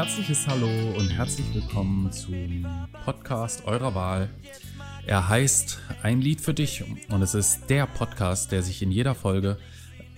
herzliches 0.00 0.48
Hallo 0.48 0.96
und 0.96 1.10
herzlich 1.10 1.54
willkommen 1.54 2.10
zum 2.10 2.66
Podcast 3.04 3.66
eurer 3.66 3.94
Wahl. 3.94 4.30
Er 5.06 5.28
heißt 5.28 5.78
Ein 6.02 6.22
Lied 6.22 6.40
für 6.40 6.54
dich 6.54 6.82
und 7.10 7.20
es 7.20 7.34
ist 7.34 7.68
der 7.68 7.86
Podcast, 7.86 8.50
der 8.50 8.62
sich 8.62 8.80
in 8.80 8.90
jeder 8.90 9.14
Folge 9.14 9.58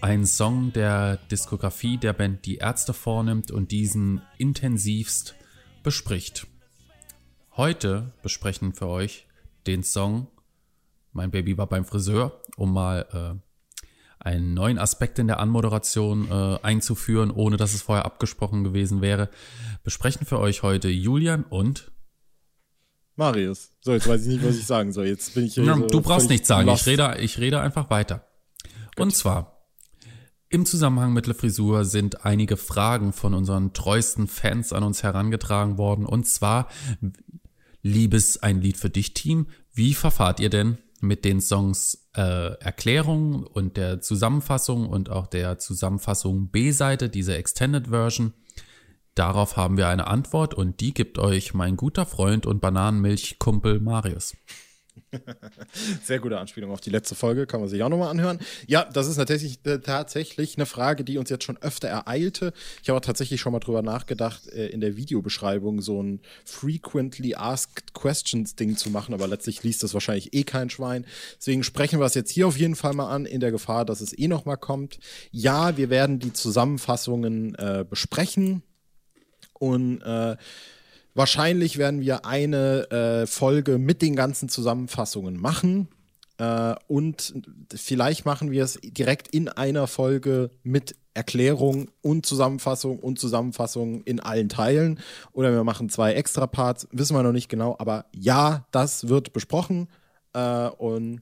einen 0.01 0.25
Song 0.25 0.73
der 0.73 1.17
Diskografie 1.33 1.99
der 1.99 2.13
Band 2.13 2.47
Die 2.47 2.59
Ärzte 2.59 2.95
vornimmt 2.95 3.51
und 3.51 3.73
diesen 3.73 4.23
intensivst 4.39 5.35
bespricht. 5.83 6.47
Heute 7.57 8.13
besprechen 8.23 8.75
für 8.75 8.87
euch 8.87 9.27
den 9.67 9.83
Song 9.83 10.29
Mein 11.11 11.33
Baby 11.33 11.59
war 11.59 11.67
beim 11.67 11.85
Friseur, 11.85 12.41
um 12.57 12.73
mal 12.73 13.09
äh, 13.13 13.52
einen 14.25 14.55
neuen 14.55 14.79
Aspekt 14.79 15.19
in 15.19 15.27
der 15.27 15.41
Anmoderation 15.41 16.31
äh, 16.31 16.59
einzuführen, 16.63 17.31
ohne 17.31 17.57
dass 17.57 17.75
es 17.75 17.83
vorher 17.83 18.05
abgesprochen 18.05 18.65
gewesen 18.65 19.01
wäre, 19.01 19.29
besprechen 19.83 20.27
für 20.27 20.39
euch 20.39 20.63
heute 20.63 20.89
Julian 20.89 21.45
und 21.45 21.91
Marius. 23.17 23.73
So, 23.81 23.93
jetzt 23.93 24.09
weiß 24.09 24.23
ich 24.23 24.29
nicht, 24.29 24.45
was 24.45 24.57
ich 24.57 24.67
sagen 24.67 24.93
soll. 24.93 25.07
Jetzt 25.07 25.35
bin 25.35 25.45
ich 25.45 25.55
hier. 25.55 25.65
Ja, 25.65 25.77
so 25.77 25.87
du 25.87 26.01
brauchst 26.01 26.31
nichts 26.31 26.49
sagen. 26.49 26.67
lost. 26.67 26.87
Ich 26.87 26.93
rede, 26.93 27.17
ich 27.21 27.39
rede 27.39 27.61
einfach 27.61 27.91
weiter. 27.91 28.27
Und 28.97 29.15
zwar 29.15 29.67
im 30.49 30.67
Zusammenhang 30.67 31.13
mit 31.13 31.27
Le 31.27 31.35
Frisur 31.35 31.85
sind 31.85 32.27
einige 32.27 32.57
Fragen 32.57 33.13
von 33.13 33.33
unseren 33.33 33.73
treuesten 33.73 34.29
Fans 34.29 34.73
an 34.73 34.83
uns 34.83 35.03
herangetragen 35.03 35.79
worden. 35.79 36.05
Und 36.05 36.27
zwar, 36.27 36.69
liebes 37.83 38.43
Ein 38.43 38.61
Lied 38.61 38.77
für 38.77 38.91
dich 38.91 39.15
Team, 39.15 39.47
wie 39.73 39.95
verfahrt 39.95 40.41
ihr 40.41 40.51
denn 40.51 40.79
mit 41.03 41.25
den 41.25 41.41
Songs 41.41 42.09
äh, 42.17 42.55
Erklärung 42.61 43.45
und 43.45 43.77
der 43.77 44.01
Zusammenfassung 44.01 44.89
und 44.89 45.11
auch 45.11 45.27
der 45.27 45.59
Zusammenfassung 45.59 46.49
B-Seite, 46.49 47.09
diese 47.09 47.37
Extended 47.37 47.89
Version? 47.89 48.33
Darauf 49.15 49.57
haben 49.57 49.77
wir 49.77 49.89
eine 49.89 50.07
Antwort 50.07 50.55
und 50.55 50.81
die 50.81 50.95
gibt 50.95 51.19
euch 51.19 51.53
mein 51.53 51.77
guter 51.77 52.07
Freund 52.07 52.47
und 52.47 52.61
Bananenmilchkumpel 52.61 53.81
Marius. 53.81 54.35
Sehr 56.05 56.19
gute 56.19 56.39
Anspielung 56.39 56.71
auf 56.71 56.81
die 56.81 56.91
letzte 56.91 57.15
Folge, 57.15 57.47
kann 57.47 57.61
man 57.61 57.69
sich 57.69 57.83
auch 57.83 57.89
nochmal 57.89 58.11
anhören. 58.11 58.39
Ja, 58.67 58.85
das 58.85 59.09
ist 59.09 59.17
tatsächlich, 59.17 59.59
äh, 59.65 59.79
tatsächlich 59.79 60.57
eine 60.57 60.67
Frage, 60.67 61.05
die 61.05 61.19
uns 61.19 61.31
jetzt 61.31 61.45
schon 61.45 61.59
öfter 61.59 61.89
ereilte. 61.89 62.53
Ich 62.83 62.89
habe 62.89 63.01
tatsächlich 63.01 63.41
schon 63.41 63.53
mal 63.53 63.61
drüber 63.61 63.83
nachgedacht, 63.83 64.49
äh, 64.49 64.69
in 64.69 64.81
der 64.81 64.97
Videobeschreibung 64.97 65.83
so 65.83 66.03
ein 66.03 66.21
Frequently 66.45 67.35
Asked 67.35 67.95
Questions 67.95 68.57
Ding 68.57 68.77
zu 68.77 68.91
machen, 68.91 69.15
aber 69.15 69.29
letztlich 69.29 69.63
liest 69.63 69.83
das 69.83 69.95
wahrscheinlich 69.95 70.35
eh 70.35 70.45
kein 70.45 70.71
Schwein. 70.71 71.05
Deswegen 71.39 71.63
sprechen 71.63 72.01
wir 72.01 72.07
es 72.07 72.15
jetzt 72.15 72.31
hier 72.31 72.47
auf 72.47 72.59
jeden 72.59 72.77
Fall 72.77 72.95
mal 72.95 73.11
an, 73.11 73.27
in 73.27 73.41
der 73.41 73.51
Gefahr, 73.51 73.85
dass 73.85 74.01
es 74.01 74.17
eh 74.19 74.29
nochmal 74.29 74.57
kommt. 74.57 74.99
Ja, 75.31 75.77
wir 75.77 75.91
werden 75.91 76.19
die 76.19 76.33
Zusammenfassungen 76.33 77.55
äh, 77.57 77.85
besprechen 77.89 78.63
und 79.59 80.01
äh, 80.03 80.37
Wahrscheinlich 81.15 81.79
werden 81.79 82.01
wir 82.01 82.25
eine 82.25 82.91
äh, 82.91 83.27
Folge 83.27 83.79
mit 83.79 84.03
den 84.03 84.17
ganzen 84.17 84.49
Zusammenfassungen 84.49 85.39
machen. 85.39 85.89
Äh, 86.39 86.75
und 86.89 87.35
vielleicht 87.75 88.25
machen 88.25 88.51
wir 88.51 88.65
es 88.65 88.79
direkt 88.83 89.29
in 89.29 89.49
einer 89.49 89.87
Folge 89.87 90.51
mit 90.63 90.97
Erklärung 91.15 91.91
und 92.01 92.25
Zusammenfassung 92.25 92.99
und 92.99 93.19
Zusammenfassung 93.19 94.03
in 94.05 94.21
allen 94.21 94.49
Teilen. 94.49 95.01
Oder 95.33 95.53
wir 95.53 95.65
machen 95.65 95.91
zwei 95.91 96.15
extra 96.15 96.47
Parts, 96.47 96.89
wissen 96.91 97.15
wir 97.15 97.23
noch 97.23 97.33
nicht 97.33 97.51
genau. 97.51 97.77
Aber 97.79 98.07
ja, 98.15 98.67
das 98.71 99.09
wird 99.09 99.35
besprochen. 99.35 99.89
Äh, 100.33 100.69
und 100.69 101.21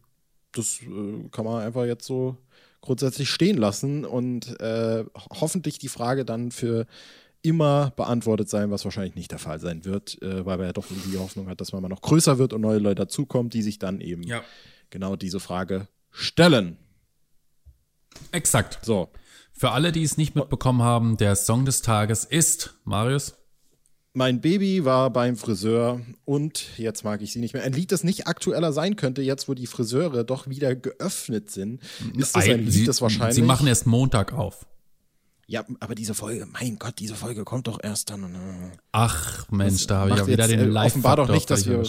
das 0.53 0.81
äh, 0.83 1.29
kann 1.31 1.45
man 1.45 1.63
einfach 1.63 1.85
jetzt 1.85 2.07
so 2.07 2.37
grundsätzlich 2.81 3.29
stehen 3.29 3.59
lassen 3.59 4.05
und 4.05 4.59
äh, 4.61 5.05
hoffentlich 5.39 5.79
die 5.79 5.89
Frage 5.89 6.25
dann 6.25 6.51
für 6.51 6.87
immer 7.43 7.91
beantwortet 7.97 8.49
sein, 8.51 8.71
was 8.71 8.85
wahrscheinlich 8.85 9.15
nicht 9.15 9.31
der 9.31 9.39
Fall 9.39 9.61
sein 9.61 9.85
wird, 9.85 10.21
äh, 10.23 10.45
weil 10.45 10.59
man 10.59 10.67
ja 10.67 10.73
doch 10.73 10.91
irgendwie 10.91 11.11
die 11.13 11.19
Hoffnung 11.19 11.49
hat, 11.49 11.61
dass 11.61 11.73
man 11.73 11.83
mal 11.83 11.89
noch 11.89 12.03
größer 12.03 12.39
wird 12.39 12.53
und 12.53 12.61
neue 12.61 12.79
Leute 12.79 12.97
dazukommen, 13.03 13.51
die 13.51 13.63
sich 13.63 13.79
dann 13.79 14.01
eben 14.01 14.23
Ja. 14.23 14.43
genau 14.91 15.17
diese 15.17 15.41
Frage 15.41 15.89
stellen. 16.11 16.77
Exakt. 18.33 18.79
So, 18.85 19.09
Für 19.53 19.73
alle, 19.73 19.93
die 19.93 20.03
es 20.03 20.17
nicht 20.17 20.35
mitbekommen 20.37 20.83
haben, 20.83 21.17
der 21.19 21.37
Song 21.37 21.65
des 21.67 21.83
Tages 21.83 22.25
ist, 22.25 22.75
Marius, 22.85 23.35
mein 24.15 24.41
Baby 24.41 24.85
war 24.85 25.11
beim 25.11 25.37
Friseur 25.37 26.01
und 26.25 26.77
jetzt 26.79 27.05
mag 27.05 27.21
ich 27.23 27.33
sie 27.33 27.39
nicht 27.41 27.53
mehr. 27.55 27.63
Ein 27.63 27.75
Lied, 27.75 27.93
das 27.93 28.03
nicht 28.03 28.27
aktueller 28.27 28.73
sein 28.73 28.97
könnte, 28.97 29.23
jetzt 29.23 29.49
wo 29.49 29.55
die 29.55 29.67
Friseure 29.67 30.25
doch 30.25 30.49
wieder 30.49 30.75
geöffnet 30.75 31.51
sind, 31.51 31.81
ist 32.17 32.35
das 32.35 32.49
ein 32.49 32.65
Lied, 32.65 32.73
sie, 32.73 32.85
das 32.87 33.01
wahrscheinlich. 33.03 33.35
sie 33.37 33.43
machen 33.43 33.67
erst 33.69 33.87
Montag 33.87 34.33
auf. 34.33 34.67
Ja, 35.51 35.65
aber 35.81 35.95
diese 35.97 36.15
Folge, 36.15 36.47
mein 36.53 36.79
Gott, 36.79 36.95
diese 37.01 37.15
Folge 37.17 37.43
kommt 37.45 37.67
doch 37.67 37.79
erst 37.83 38.11
dann. 38.11 38.23
äh, 38.25 38.77
Ach 38.93 39.51
Mensch, 39.51 39.87
da 39.89 40.01
habe 40.01 40.11
ich 40.11 40.17
ja 40.17 40.27
wieder 40.27 40.47
den 40.49 40.61
äh, 40.61 40.65
live 40.65 40.93
offenbar 40.93 41.17
doch 41.17 41.29
nicht, 41.29 41.51
dass 41.51 41.67
wir- 41.67 41.83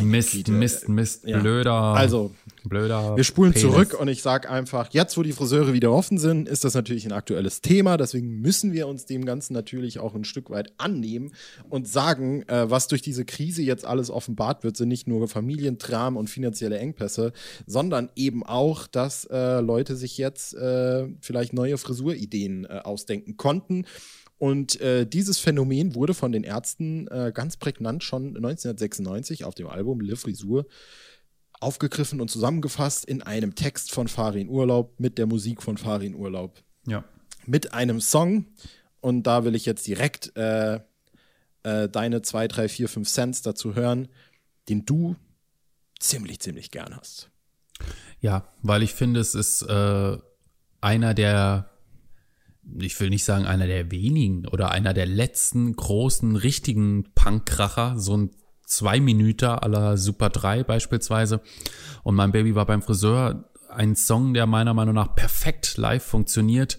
Mist, 0.00 0.32
Güte. 0.32 0.50
Mist, 0.52 0.88
Mist, 0.88 1.24
Ja. 1.24 1.38
blöder. 1.38 1.72
Also, 1.72 2.34
blöder. 2.64 3.16
Wir 3.16 3.24
spulen 3.24 3.52
Penis. 3.52 3.70
zurück 3.70 3.98
und 3.98 4.08
ich 4.08 4.22
sage 4.22 4.50
einfach, 4.50 4.90
jetzt 4.92 5.16
wo 5.16 5.22
die 5.22 5.32
Friseure 5.32 5.72
wieder 5.72 5.92
offen 5.92 6.18
sind, 6.18 6.48
ist 6.48 6.64
das 6.64 6.74
natürlich 6.74 7.06
ein 7.06 7.12
aktuelles 7.12 7.60
Thema. 7.60 7.96
Deswegen 7.96 8.40
müssen 8.40 8.72
wir 8.72 8.88
uns 8.88 9.06
dem 9.06 9.24
Ganzen 9.24 9.52
natürlich 9.52 9.98
auch 9.98 10.14
ein 10.14 10.24
Stück 10.24 10.50
weit 10.50 10.72
annehmen 10.78 11.32
und 11.68 11.88
sagen, 11.88 12.42
äh, 12.48 12.70
was 12.70 12.88
durch 12.88 13.02
diese 13.02 13.24
Krise 13.24 13.62
jetzt 13.62 13.84
alles 13.84 14.10
offenbart 14.10 14.64
wird, 14.64 14.76
sind 14.76 14.88
nicht 14.88 15.06
nur 15.06 15.28
Familientraum 15.28 16.16
und 16.16 16.28
finanzielle 16.28 16.78
Engpässe, 16.78 17.32
sondern 17.66 18.10
eben 18.16 18.44
auch, 18.44 18.86
dass 18.86 19.24
äh, 19.26 19.60
Leute 19.60 19.96
sich 19.96 20.18
jetzt 20.18 20.54
äh, 20.54 21.06
vielleicht 21.20 21.52
neue 21.52 21.78
Frisurideen 21.78 22.64
äh, 22.64 22.80
ausdenken 22.84 23.36
konnten. 23.36 23.84
Und 24.38 24.80
äh, 24.80 25.04
dieses 25.04 25.38
Phänomen 25.38 25.94
wurde 25.96 26.14
von 26.14 26.30
den 26.30 26.44
Ärzten 26.44 27.08
äh, 27.08 27.32
ganz 27.34 27.56
prägnant 27.56 28.04
schon 28.04 28.36
1996 28.36 29.44
auf 29.44 29.54
dem 29.54 29.66
Album 29.66 30.00
Le 30.00 30.16
Frisur 30.16 30.66
aufgegriffen 31.60 32.20
und 32.20 32.30
zusammengefasst 32.30 33.04
in 33.04 33.22
einem 33.22 33.54
Text 33.54 33.92
von 33.92 34.08
Farin 34.08 34.48
Urlaub 34.48 34.98
mit 34.98 35.18
der 35.18 35.26
Musik 35.26 35.62
von 35.62 35.76
Farin 35.76 36.14
Urlaub. 36.14 36.62
Ja. 36.86 37.04
Mit 37.46 37.72
einem 37.72 38.00
Song. 38.00 38.46
Und 39.00 39.24
da 39.24 39.44
will 39.44 39.54
ich 39.54 39.66
jetzt 39.66 39.86
direkt 39.86 40.36
äh, 40.36 40.80
äh, 41.62 41.88
deine 41.88 42.22
2, 42.22 42.48
3, 42.48 42.68
4, 42.68 42.88
5 42.88 43.08
Cents 43.08 43.42
dazu 43.42 43.74
hören, 43.74 44.08
den 44.68 44.84
du 44.84 45.16
ziemlich, 45.98 46.40
ziemlich 46.40 46.70
gern 46.70 46.96
hast. 46.96 47.30
Ja, 48.20 48.48
weil 48.62 48.82
ich 48.82 48.94
finde, 48.94 49.20
es 49.20 49.34
ist 49.34 49.62
äh, 49.62 50.18
einer 50.80 51.14
der, 51.14 51.70
ich 52.80 52.98
will 53.00 53.10
nicht 53.10 53.24
sagen 53.24 53.46
einer 53.46 53.66
der 53.66 53.90
wenigen 53.90 54.46
oder 54.46 54.70
einer 54.70 54.92
der 54.92 55.06
letzten 55.06 55.74
großen 55.74 56.36
richtigen 56.36 57.12
Punkkracher, 57.14 57.98
so 57.98 58.16
ein 58.16 58.30
zwei 58.68 59.00
Minüter 59.00 59.62
aller 59.62 59.96
Super 59.96 60.28
3 60.28 60.62
beispielsweise. 60.62 61.40
Und 62.02 62.14
mein 62.14 62.32
Baby 62.32 62.54
war 62.54 62.66
beim 62.66 62.82
Friseur, 62.82 63.44
ein 63.68 63.96
Song, 63.96 64.34
der 64.34 64.46
meiner 64.46 64.74
Meinung 64.74 64.94
nach 64.94 65.14
perfekt 65.14 65.76
live 65.76 66.04
funktioniert. 66.04 66.78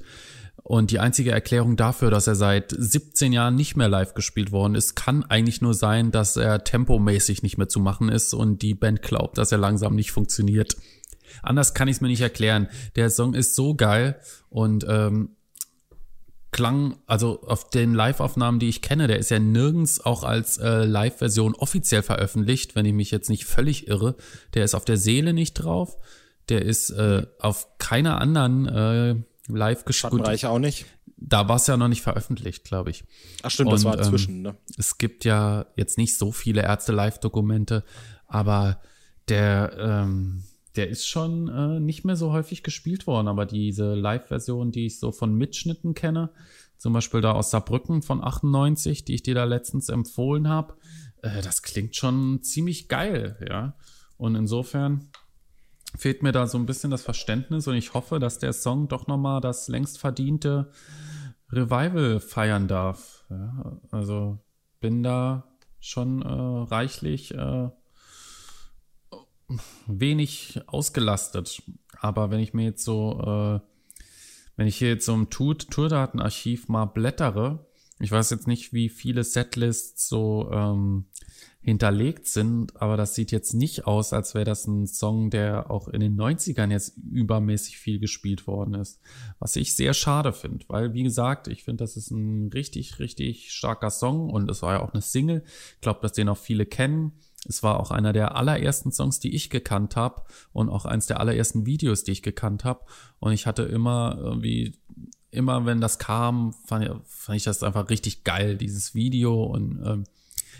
Und 0.63 0.91
die 0.91 0.99
einzige 0.99 1.31
Erklärung 1.31 1.77
dafür, 1.77 2.11
dass 2.11 2.27
er 2.27 2.35
seit 2.35 2.75
17 2.77 3.33
Jahren 3.33 3.55
nicht 3.55 3.75
mehr 3.75 3.89
live 3.89 4.13
gespielt 4.13 4.51
worden 4.51 4.75
ist, 4.75 4.95
kann 4.95 5.23
eigentlich 5.23 5.61
nur 5.61 5.73
sein, 5.73 6.11
dass 6.11 6.35
er 6.37 6.63
tempomäßig 6.63 7.41
nicht 7.41 7.57
mehr 7.57 7.69
zu 7.69 7.79
machen 7.79 8.09
ist 8.09 8.33
und 8.33 8.61
die 8.61 8.75
Band 8.75 9.01
glaubt, 9.01 9.37
dass 9.37 9.51
er 9.51 9.57
langsam 9.57 9.95
nicht 9.95 10.11
funktioniert. 10.11 10.77
Anders 11.41 11.73
kann 11.73 11.87
ich 11.87 11.97
es 11.97 12.01
mir 12.01 12.07
nicht 12.07 12.21
erklären. 12.21 12.67
Der 12.95 13.09
Song 13.09 13.33
ist 13.33 13.55
so 13.55 13.75
geil 13.75 14.19
und 14.49 14.85
ähm, 14.87 15.37
klang, 16.51 16.97
also 17.05 17.41
auf 17.43 17.69
den 17.69 17.93
Live-Aufnahmen, 17.93 18.59
die 18.59 18.69
ich 18.69 18.81
kenne, 18.81 19.07
der 19.07 19.19
ist 19.19 19.29
ja 19.29 19.39
nirgends 19.39 20.03
auch 20.03 20.23
als 20.23 20.57
äh, 20.57 20.83
Live-Version 20.83 21.55
offiziell 21.55 22.01
veröffentlicht, 22.01 22.75
wenn 22.75 22.85
ich 22.85 22.93
mich 22.93 23.11
jetzt 23.11 23.29
nicht 23.29 23.45
völlig 23.45 23.87
irre. 23.87 24.15
Der 24.53 24.63
ist 24.63 24.73
auf 24.73 24.85
der 24.85 24.97
Seele 24.97 25.33
nicht 25.33 25.53
drauf. 25.53 25.97
Der 26.49 26.63
ist 26.63 26.89
äh, 26.89 27.27
auf 27.39 27.67
keiner 27.77 28.19
anderen 28.19 28.65
äh, 28.67 29.15
live 29.47 29.85
gespielt. 29.85 30.13
Schattenreich 30.13 30.45
auch 30.47 30.59
nicht. 30.59 30.85
Da 31.17 31.47
war 31.47 31.57
es 31.57 31.67
ja 31.67 31.77
noch 31.77 31.89
nicht 31.89 32.01
veröffentlicht, 32.01 32.63
glaube 32.63 32.91
ich. 32.91 33.03
Ach 33.43 33.51
stimmt, 33.51 33.71
das 33.71 33.83
Und, 33.83 33.91
war 33.91 33.99
ähm, 33.99 34.05
zwischen, 34.05 34.41
ne? 34.41 34.57
Es 34.77 34.97
gibt 34.97 35.25
ja 35.25 35.65
jetzt 35.75 35.97
nicht 35.97 36.17
so 36.17 36.31
viele 36.31 36.61
Ärzte-Live-Dokumente, 36.61 37.83
aber 38.25 38.81
der, 39.27 39.73
ähm, 39.77 40.43
der 40.75 40.89
ist 40.89 41.07
schon 41.07 41.47
äh, 41.47 41.79
nicht 41.79 42.05
mehr 42.05 42.15
so 42.15 42.31
häufig 42.31 42.63
gespielt 42.63 43.07
worden. 43.07 43.27
Aber 43.27 43.45
diese 43.45 43.95
Live-Version, 43.95 44.71
die 44.71 44.85
ich 44.85 44.99
so 44.99 45.11
von 45.11 45.33
Mitschnitten 45.33 45.93
kenne, 45.93 46.31
zum 46.77 46.93
Beispiel 46.93 47.21
da 47.21 47.33
aus 47.33 47.51
Saarbrücken 47.51 48.01
von 48.01 48.23
98, 48.23 49.03
die 49.03 49.15
ich 49.15 49.23
dir 49.23 49.35
da 49.35 49.43
letztens 49.43 49.89
empfohlen 49.89 50.47
habe, 50.47 50.75
äh, 51.21 51.41
das 51.41 51.61
klingt 51.63 51.95
schon 51.95 52.41
ziemlich 52.43 52.87
geil, 52.87 53.37
ja. 53.49 53.75
Und 54.17 54.35
insofern 54.35 55.09
fehlt 55.97 56.23
mir 56.23 56.31
da 56.31 56.47
so 56.47 56.57
ein 56.57 56.65
bisschen 56.65 56.91
das 56.91 57.01
Verständnis 57.01 57.67
und 57.67 57.75
ich 57.75 57.93
hoffe, 57.93 58.19
dass 58.19 58.39
der 58.39 58.53
Song 58.53 58.87
doch 58.87 59.07
nochmal 59.07 59.41
das 59.41 59.67
längst 59.67 59.97
verdiente 59.97 60.71
Revival 61.51 62.19
feiern 62.19 62.67
darf. 62.67 63.25
Ja, 63.29 63.79
also 63.91 64.39
bin 64.79 65.03
da 65.03 65.47
schon 65.79 66.21
äh, 66.21 66.27
reichlich 66.27 67.33
äh, 67.33 67.69
wenig 69.87 70.61
ausgelastet. 70.67 71.61
Aber 71.99 72.31
wenn 72.31 72.39
ich 72.39 72.53
mir 72.53 72.63
jetzt 72.63 72.83
so, 72.83 73.19
äh, 73.21 73.59
wenn 74.55 74.67
ich 74.67 74.77
hier 74.77 74.89
jetzt 74.89 75.05
so 75.05 75.13
im 75.13 75.29
Tour 75.29 75.57
Tourdatenarchiv 75.57 76.67
mal 76.67 76.85
blättere, 76.85 77.65
Ich 78.01 78.11
weiß 78.11 78.29
jetzt 78.29 78.47
nicht, 78.47 78.71
wie 78.71 78.87
viele 78.87 79.25
Setlists 79.25 80.07
so 80.07 80.49
ähm, 80.53 81.07
hinterlegt 81.61 82.27
sind, 82.27 82.81
aber 82.81 82.95
das 82.95 83.13
sieht 83.13 83.31
jetzt 83.31 83.53
nicht 83.53 83.85
aus, 83.85 84.13
als 84.13 84.33
wäre 84.33 84.45
das 84.45 84.65
ein 84.65 84.87
Song, 84.87 85.29
der 85.29 85.69
auch 85.69 85.89
in 85.89 85.99
den 85.99 86.17
90ern 86.17 86.71
jetzt 86.71 86.97
übermäßig 87.11 87.77
viel 87.77 87.99
gespielt 87.99 88.47
worden 88.47 88.75
ist. 88.75 89.01
Was 89.39 89.57
ich 89.57 89.75
sehr 89.75 89.93
schade 89.93 90.31
finde, 90.31 90.65
weil, 90.69 90.93
wie 90.93 91.03
gesagt, 91.03 91.49
ich 91.49 91.65
finde, 91.65 91.83
das 91.83 91.97
ist 91.97 92.11
ein 92.11 92.49
richtig, 92.53 92.99
richtig 92.99 93.51
starker 93.51 93.89
Song 93.89 94.29
und 94.29 94.49
es 94.49 94.61
war 94.61 94.75
ja 94.75 94.81
auch 94.81 94.93
eine 94.93 95.01
Single. 95.01 95.43
Ich 95.75 95.81
glaube, 95.81 95.99
dass 96.01 96.13
den 96.13 96.29
auch 96.29 96.37
viele 96.37 96.65
kennen. 96.65 97.11
Es 97.47 97.63
war 97.63 97.79
auch 97.79 97.91
einer 97.91 98.13
der 98.13 98.35
allerersten 98.35 98.91
Songs, 98.91 99.19
die 99.19 99.33
ich 99.33 99.49
gekannt 99.49 99.95
habe 99.95 100.23
und 100.51 100.69
auch 100.69 100.85
eins 100.85 101.07
der 101.07 101.19
allerersten 101.19 101.65
Videos, 101.65 102.03
die 102.03 102.11
ich 102.11 102.21
gekannt 102.21 102.65
habe. 102.65 102.81
Und 103.19 103.31
ich 103.31 103.47
hatte 103.47 103.63
immer 103.63 104.17
irgendwie, 104.19 104.77
immer 105.31 105.65
wenn 105.65 105.79
das 105.79 105.99
kam, 105.99 106.53
fand, 106.65 106.89
fand 107.05 107.37
ich 107.37 107.43
das 107.43 107.63
einfach 107.63 107.89
richtig 107.89 108.23
geil, 108.23 108.57
dieses 108.57 108.93
Video 108.93 109.43
und 109.43 109.81
ähm, 109.85 110.03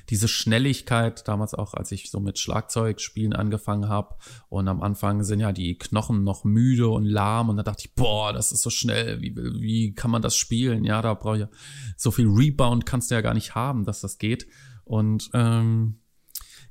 diese 0.10 0.28
Schnelligkeit, 0.28 1.28
damals 1.28 1.54
auch, 1.54 1.74
als 1.74 1.92
ich 1.92 2.10
so 2.10 2.20
mit 2.20 2.40
Schlagzeugspielen 2.40 3.34
angefangen 3.34 3.90
habe. 3.90 4.16
Und 4.50 4.68
am 4.68 4.82
Anfang 4.82 5.24
sind 5.24 5.40
ja 5.40 5.52
die 5.52 5.78
Knochen 5.78 6.24
noch 6.24 6.44
müde 6.44 6.88
und 6.90 7.06
lahm. 7.06 7.50
Und 7.50 7.58
da 7.58 7.64
dachte 7.64 7.84
ich, 7.86 7.94
boah, 7.94 8.34
das 8.34 8.52
ist 8.52 8.64
so 8.64 8.70
schnell. 8.70 9.22
Wie, 9.22 9.36
wie 9.36 9.94
kann 9.94 10.10
man 10.10 10.22
das 10.22 10.36
spielen? 10.36 10.84
Ja, 10.84 11.02
da 11.02 11.14
brauche 11.14 11.36
ich 11.36 11.42
ja 11.42 11.50
so 11.96 12.12
viel 12.12 12.28
Rebound 12.28 12.86
kannst 12.86 13.12
du 13.12 13.16
ja 13.16 13.22
gar 13.22 13.34
nicht 13.36 13.54
haben, 13.54 13.86
dass 13.86 14.02
das 14.02 14.18
geht. 14.18 14.48
Und 14.84 15.30
ähm, 15.34 16.00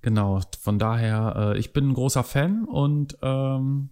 Genau, 0.02 0.40
von 0.60 0.78
daher, 0.78 1.54
äh, 1.54 1.58
ich 1.58 1.72
bin 1.72 1.90
ein 1.90 1.94
großer 1.94 2.22
Fan 2.22 2.64
und 2.64 3.18
ähm, 3.22 3.90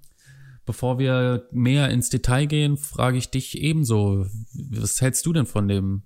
bevor 0.64 0.98
wir 0.98 1.48
mehr 1.50 1.90
ins 1.90 2.10
Detail 2.10 2.46
gehen, 2.46 2.76
frage 2.76 3.18
ich 3.18 3.30
dich 3.30 3.58
ebenso, 3.58 4.26
was 4.52 5.00
hältst 5.00 5.26
du 5.26 5.32
denn 5.32 5.46
von 5.46 5.68
dem 5.68 6.02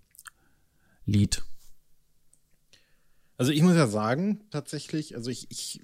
Lied? 1.05 1.43
Also 3.37 3.53
ich 3.53 3.63
muss 3.63 3.75
ja 3.75 3.87
sagen, 3.87 4.41
tatsächlich, 4.51 5.17
also 5.17 5.31
ich, 5.31 5.51
ich 5.51 5.83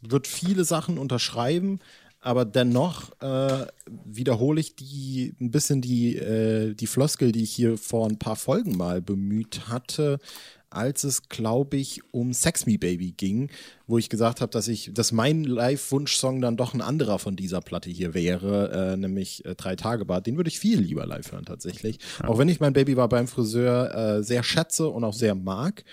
würde 0.00 0.28
viele 0.28 0.64
Sachen 0.64 0.98
unterschreiben, 0.98 1.80
aber 2.20 2.46
dennoch 2.46 3.12
äh, 3.20 3.66
wiederhole 4.06 4.60
ich 4.60 4.76
die 4.76 5.34
ein 5.40 5.50
bisschen 5.50 5.82
die, 5.82 6.16
äh, 6.16 6.74
die 6.74 6.86
Floskel, 6.86 7.32
die 7.32 7.42
ich 7.42 7.52
hier 7.52 7.76
vor 7.76 8.08
ein 8.08 8.18
paar 8.18 8.36
Folgen 8.36 8.76
mal 8.76 9.02
bemüht 9.02 9.68
hatte 9.68 10.18
als 10.74 11.04
es, 11.04 11.28
glaube 11.28 11.76
ich, 11.76 12.00
um 12.10 12.32
Sex 12.32 12.66
Me 12.66 12.78
Baby 12.78 13.12
ging, 13.12 13.50
wo 13.86 13.98
ich 13.98 14.08
gesagt 14.08 14.40
habe, 14.40 14.50
dass 14.50 14.68
ich, 14.68 14.92
dass 14.92 15.12
mein 15.12 15.44
Live-Wunsch-Song 15.44 16.40
dann 16.40 16.56
doch 16.56 16.74
ein 16.74 16.80
anderer 16.80 17.18
von 17.18 17.36
dieser 17.36 17.60
Platte 17.60 17.90
hier 17.90 18.14
wäre, 18.14 18.92
äh, 18.92 18.96
nämlich 18.96 19.44
äh, 19.44 19.54
Drei 19.54 19.76
Tage 19.76 20.04
Bad. 20.04 20.26
Den 20.26 20.36
würde 20.36 20.48
ich 20.48 20.58
viel 20.58 20.80
lieber 20.80 21.06
live 21.06 21.32
hören, 21.32 21.44
tatsächlich. 21.44 21.98
Ja. 22.22 22.28
Auch 22.28 22.38
wenn 22.38 22.48
ich 22.48 22.60
mein 22.60 22.72
Baby 22.72 22.96
war 22.96 23.08
beim 23.08 23.26
Friseur 23.26 23.94
äh, 23.94 24.22
sehr 24.22 24.42
schätze 24.42 24.88
und 24.88 25.04
auch 25.04 25.14
sehr 25.14 25.34
mag 25.34 25.84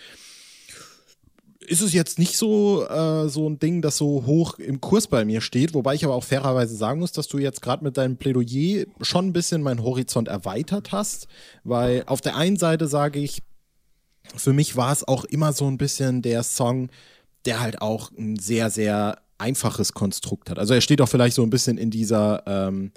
ist 1.71 1.81
es 1.81 1.93
jetzt 1.93 2.19
nicht 2.19 2.37
so, 2.37 2.85
äh, 2.87 3.29
so 3.29 3.47
ein 3.47 3.59
Ding, 3.59 3.81
das 3.81 3.97
so 3.97 4.25
hoch 4.25 4.59
im 4.59 4.81
Kurs 4.81 5.07
bei 5.07 5.23
mir 5.25 5.41
steht, 5.41 5.73
wobei 5.73 5.95
ich 5.95 6.03
aber 6.03 6.15
auch 6.15 6.23
fairerweise 6.23 6.75
sagen 6.75 6.99
muss, 6.99 7.11
dass 7.11 7.27
du 7.27 7.37
jetzt 7.37 7.61
gerade 7.61 7.83
mit 7.83 7.97
deinem 7.97 8.17
Plädoyer 8.17 8.85
schon 9.01 9.27
ein 9.27 9.33
bisschen 9.33 9.61
meinen 9.61 9.83
Horizont 9.83 10.27
erweitert 10.27 10.91
hast, 10.91 11.27
weil 11.63 12.03
auf 12.07 12.21
der 12.21 12.35
einen 12.35 12.57
Seite 12.57 12.87
sage 12.87 13.19
ich, 13.19 13.41
für 14.35 14.53
mich 14.53 14.75
war 14.75 14.91
es 14.91 15.07
auch 15.07 15.23
immer 15.25 15.53
so 15.53 15.67
ein 15.67 15.77
bisschen 15.77 16.21
der 16.21 16.43
Song, 16.43 16.89
der 17.45 17.59
halt 17.59 17.81
auch 17.81 18.11
ein 18.11 18.37
sehr, 18.37 18.69
sehr 18.69 19.19
einfaches 19.37 19.93
Konstrukt 19.93 20.49
hat. 20.49 20.59
Also 20.59 20.73
er 20.73 20.81
steht 20.81 21.01
auch 21.01 21.09
vielleicht 21.09 21.35
so 21.35 21.43
ein 21.43 21.49
bisschen 21.49 21.77
in 21.77 21.89
dieser 21.89 22.43
ähm, 22.45 22.91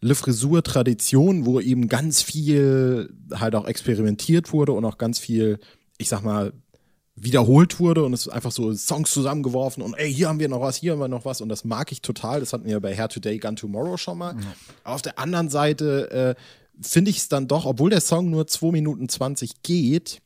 Le 0.00 0.14
Frisur-Tradition, 0.14 1.46
wo 1.46 1.60
eben 1.60 1.88
ganz 1.88 2.22
viel 2.22 3.12
halt 3.32 3.54
auch 3.54 3.66
experimentiert 3.66 4.52
wurde 4.52 4.72
und 4.72 4.84
auch 4.84 4.98
ganz 4.98 5.18
viel, 5.18 5.58
ich 5.96 6.08
sag 6.08 6.22
mal, 6.22 6.52
wiederholt 7.22 7.80
wurde 7.80 8.04
und 8.04 8.12
es 8.12 8.26
ist 8.26 8.32
einfach 8.32 8.52
so 8.52 8.72
Songs 8.74 9.10
zusammengeworfen 9.10 9.82
und 9.82 9.94
ey, 9.94 10.12
hier 10.12 10.28
haben 10.28 10.38
wir 10.38 10.48
noch 10.48 10.60
was, 10.60 10.76
hier 10.76 10.92
haben 10.92 11.00
wir 11.00 11.08
noch 11.08 11.24
was 11.24 11.40
und 11.40 11.48
das 11.48 11.64
mag 11.64 11.90
ich 11.90 12.00
total. 12.00 12.40
Das 12.40 12.52
hatten 12.52 12.66
wir 12.66 12.78
bei 12.80 12.94
Hair 12.94 13.08
Today, 13.08 13.38
Gun 13.38 13.56
Tomorrow 13.56 13.96
schon 13.96 14.18
mal. 14.18 14.34
Mhm. 14.34 14.46
Auf 14.84 15.02
der 15.02 15.18
anderen 15.18 15.48
Seite 15.48 16.36
äh, 16.36 16.42
finde 16.80 17.10
ich 17.10 17.18
es 17.18 17.28
dann 17.28 17.48
doch, 17.48 17.66
obwohl 17.66 17.90
der 17.90 18.00
Song 18.00 18.30
nur 18.30 18.46
2 18.46 18.70
Minuten 18.70 19.08
20 19.08 19.62
geht, 19.62 20.20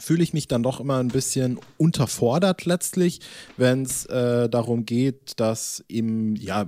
fühle 0.00 0.22
ich 0.22 0.32
mich 0.32 0.48
dann 0.48 0.62
doch 0.62 0.80
immer 0.80 0.98
ein 0.98 1.08
bisschen 1.08 1.58
unterfordert 1.76 2.64
letztlich, 2.64 3.20
wenn 3.56 3.82
es 3.82 4.06
äh, 4.06 4.48
darum 4.48 4.84
geht, 4.84 5.38
dass 5.40 5.84
eben, 5.88 6.36
ja, 6.36 6.66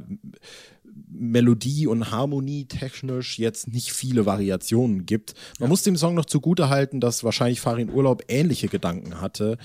Melodie 1.08 1.86
und 1.86 2.10
Harmonie 2.10 2.64
technisch 2.66 3.38
jetzt 3.38 3.68
nicht 3.68 3.92
viele 3.92 4.26
Variationen 4.26 5.06
gibt. 5.06 5.34
Man 5.58 5.66
ja. 5.66 5.68
muss 5.68 5.82
dem 5.82 5.96
Song 5.96 6.14
noch 6.14 6.24
zugute 6.24 6.68
halten, 6.68 7.00
dass 7.00 7.24
wahrscheinlich 7.24 7.60
Farin 7.60 7.90
Urlaub 7.90 8.22
ähnliche 8.28 8.68
Gedanken 8.68 9.20
hatte, 9.20 9.58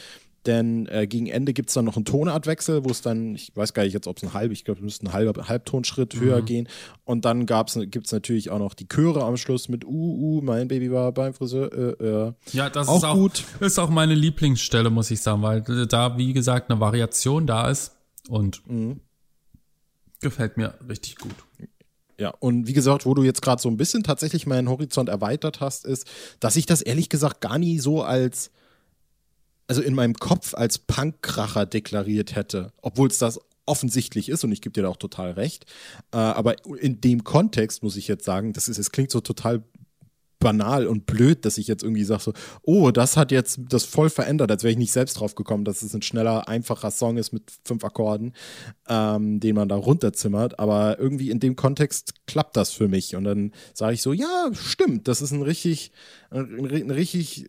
denn 0.46 0.88
äh, 0.88 1.06
gegen 1.06 1.28
Ende 1.28 1.54
gibt 1.54 1.70
es 1.70 1.76
dann 1.76 1.86
noch 1.86 1.96
einen 1.96 2.06
Tonartwechsel, 2.06 2.84
wo 2.84 2.90
es 2.90 3.02
dann, 3.02 3.36
ich 3.36 3.52
weiß 3.56 3.74
gar 3.74 3.84
nicht 3.84 3.94
jetzt, 3.94 4.08
ob 4.08 4.18
es 4.18 4.24
ein 4.24 4.34
halb, 4.34 4.52
ich 4.52 4.66
glaube, 4.66 4.80
es 4.80 4.84
müsste 4.84 5.06
ein 5.06 5.14
halber 5.14 5.48
Halbtonschritt 5.48 6.16
mhm. 6.16 6.20
höher 6.20 6.42
gehen. 6.42 6.68
Und 7.06 7.26
dann 7.26 7.46
gibt 7.46 8.06
es 8.06 8.12
natürlich 8.12 8.50
auch 8.50 8.58
noch 8.58 8.74
die 8.74 8.88
Chöre 8.88 9.24
am 9.24 9.38
Schluss 9.38 9.70
mit 9.70 9.86
Uh, 9.86 9.90
uh, 10.40 10.42
mein 10.42 10.68
Baby 10.68 10.92
war 10.92 11.12
beim 11.12 11.34
Friseur. 11.34 11.72
Äh, 11.74 12.04
äh. 12.04 12.34
Ja, 12.54 12.70
das 12.70 12.88
auch 12.88 12.98
ist 12.98 13.04
auch 13.04 13.16
gut. 13.16 13.44
Ist 13.60 13.78
auch 13.80 13.90
meine 13.90 14.16
Lieblingsstelle, 14.16 14.90
muss 14.90 15.12
ich 15.12 15.22
sagen, 15.22 15.44
weil 15.44 15.62
da, 15.62 16.18
wie 16.18 16.34
gesagt, 16.34 16.72
eine 16.72 16.80
Variation 16.80 17.46
da 17.46 17.70
ist 17.70 17.92
und 18.28 18.68
mhm. 18.68 19.00
gefällt 20.22 20.58
mir 20.58 20.74
richtig 20.90 21.18
gut. 21.18 21.36
Ja, 22.18 22.34
und 22.40 22.68
wie 22.68 22.74
gesagt, 22.74 23.06
wo 23.06 23.14
du 23.14 23.24
jetzt 23.24 23.42
gerade 23.42 23.62
so 23.62 23.70
ein 23.70 23.78
bisschen 23.78 24.04
tatsächlich 24.04 24.46
meinen 24.46 24.70
Horizont 24.70 25.10
erweitert 25.10 25.60
hast, 25.60 25.86
ist, 25.86 26.08
dass 26.40 26.56
ich 26.56 26.68
das 26.68 26.82
ehrlich 26.82 27.10
gesagt 27.10 27.42
gar 27.42 27.58
nie 27.58 27.80
so 27.80 28.04
als 28.04 28.52
also 29.72 29.82
in 29.82 29.96
meinem 29.96 30.16
Kopf 30.16 30.54
als 30.54 30.80
Punkkracher 30.80 31.66
deklariert 31.66 32.36
hätte, 32.36 32.74
obwohl 32.82 33.08
es 33.08 33.20
das 33.20 33.40
offensichtlich 33.66 34.28
ist 34.28 34.44
und 34.44 34.52
ich 34.52 34.60
gebe 34.60 34.74
dir 34.74 34.82
da 34.82 34.90
auch 34.90 34.98
total 34.98 35.32
recht. 35.32 35.64
Äh, 36.12 36.18
aber 36.18 36.56
in 36.82 37.00
dem 37.00 37.24
Kontext 37.24 37.82
muss 37.82 37.96
ich 37.96 38.10
jetzt 38.10 38.26
sagen, 38.26 38.52
das 38.52 38.68
ist, 38.68 38.80
es 38.80 38.92
klingt 38.92 39.12
so 39.12 39.22
total 39.22 39.64
banal 40.40 40.88
und 40.88 41.06
blöd, 41.06 41.46
dass 41.46 41.58
ich 41.58 41.70
jetzt 41.70 41.84
irgendwie 41.84 42.04
sage 42.04 42.22
so, 42.22 42.34
oh, 42.64 42.92
das 42.92 43.16
hat 43.16 43.32
jetzt 43.32 43.62
das 43.70 43.86
voll 43.86 44.10
verändert, 44.10 44.52
als 44.52 44.64
wäre 44.64 44.74
ich 44.74 44.78
nicht 44.78 44.92
selbst 44.92 45.14
drauf 45.14 45.36
gekommen, 45.36 45.64
dass 45.64 45.84
es 45.84 45.94
ein 45.94 46.02
schneller, 46.02 46.50
einfacher 46.50 46.92
Song 46.92 47.16
ist 47.16 47.32
mit 47.32 47.44
fünf 47.64 47.86
Akkorden, 47.86 48.34
ähm, 48.90 49.40
den 49.40 49.56
man 49.56 49.70
da 49.70 49.78
runterzimmert. 49.78 50.60
Aber 50.60 51.00
irgendwie 51.00 51.30
in 51.30 51.40
dem 51.40 51.56
Kontext 51.56 52.26
klappt 52.28 52.58
das 52.58 52.72
für 52.72 52.90
mich. 52.90 53.16
Und 53.16 53.24
dann 53.24 53.54
sage 53.74 53.94
ich 53.94 54.02
so, 54.02 54.12
ja, 54.12 54.50
stimmt, 54.52 55.08
das 55.08 55.22
ist 55.22 55.32
ein 55.32 55.44
richtig, 55.44 55.94
ein, 56.30 56.70
ein 56.70 56.92
richtig 56.92 57.48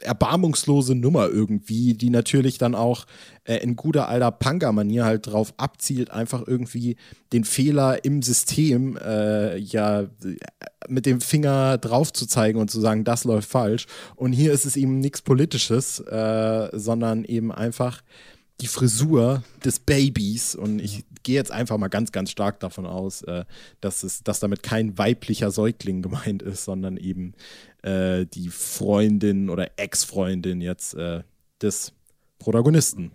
erbarmungslose 0.00 0.94
Nummer 0.94 1.28
irgendwie, 1.28 1.94
die 1.94 2.10
natürlich 2.10 2.58
dann 2.58 2.74
auch 2.74 3.06
äh, 3.44 3.56
in 3.56 3.76
guter 3.76 4.08
alter 4.08 4.30
Panga-Manier 4.30 5.04
halt 5.04 5.26
drauf 5.26 5.54
abzielt, 5.56 6.10
einfach 6.10 6.46
irgendwie 6.46 6.96
den 7.32 7.44
Fehler 7.44 8.04
im 8.04 8.22
System 8.22 8.96
äh, 8.96 9.56
ja 9.56 10.06
mit 10.88 11.06
dem 11.06 11.20
Finger 11.20 11.78
drauf 11.78 12.12
zu 12.12 12.26
zeigen 12.26 12.58
und 12.58 12.70
zu 12.70 12.80
sagen, 12.80 13.04
das 13.04 13.24
läuft 13.24 13.48
falsch. 13.48 13.86
Und 14.16 14.32
hier 14.32 14.52
ist 14.52 14.66
es 14.66 14.76
eben 14.76 14.98
nichts 14.98 15.22
Politisches, 15.22 16.00
äh, 16.00 16.68
sondern 16.72 17.24
eben 17.24 17.52
einfach 17.52 18.02
die 18.60 18.66
Frisur 18.66 19.44
des 19.64 19.78
Babys 19.78 20.54
und 20.54 20.80
ich 20.80 21.04
gehe 21.22 21.36
jetzt 21.36 21.52
einfach 21.52 21.78
mal 21.78 21.88
ganz, 21.88 22.10
ganz 22.10 22.30
stark 22.30 22.58
davon 22.60 22.86
aus, 22.86 23.22
äh, 23.22 23.44
dass 23.80 24.02
es, 24.02 24.24
dass 24.24 24.40
damit 24.40 24.62
kein 24.62 24.98
weiblicher 24.98 25.50
Säugling 25.50 26.02
gemeint 26.02 26.42
ist, 26.42 26.64
sondern 26.64 26.96
eben 26.96 27.34
äh, 27.82 28.26
die 28.26 28.48
Freundin 28.48 29.48
oder 29.48 29.78
Ex-Freundin 29.78 30.60
jetzt 30.60 30.94
äh, 30.94 31.22
des 31.62 31.92
Protagonisten. 32.38 33.12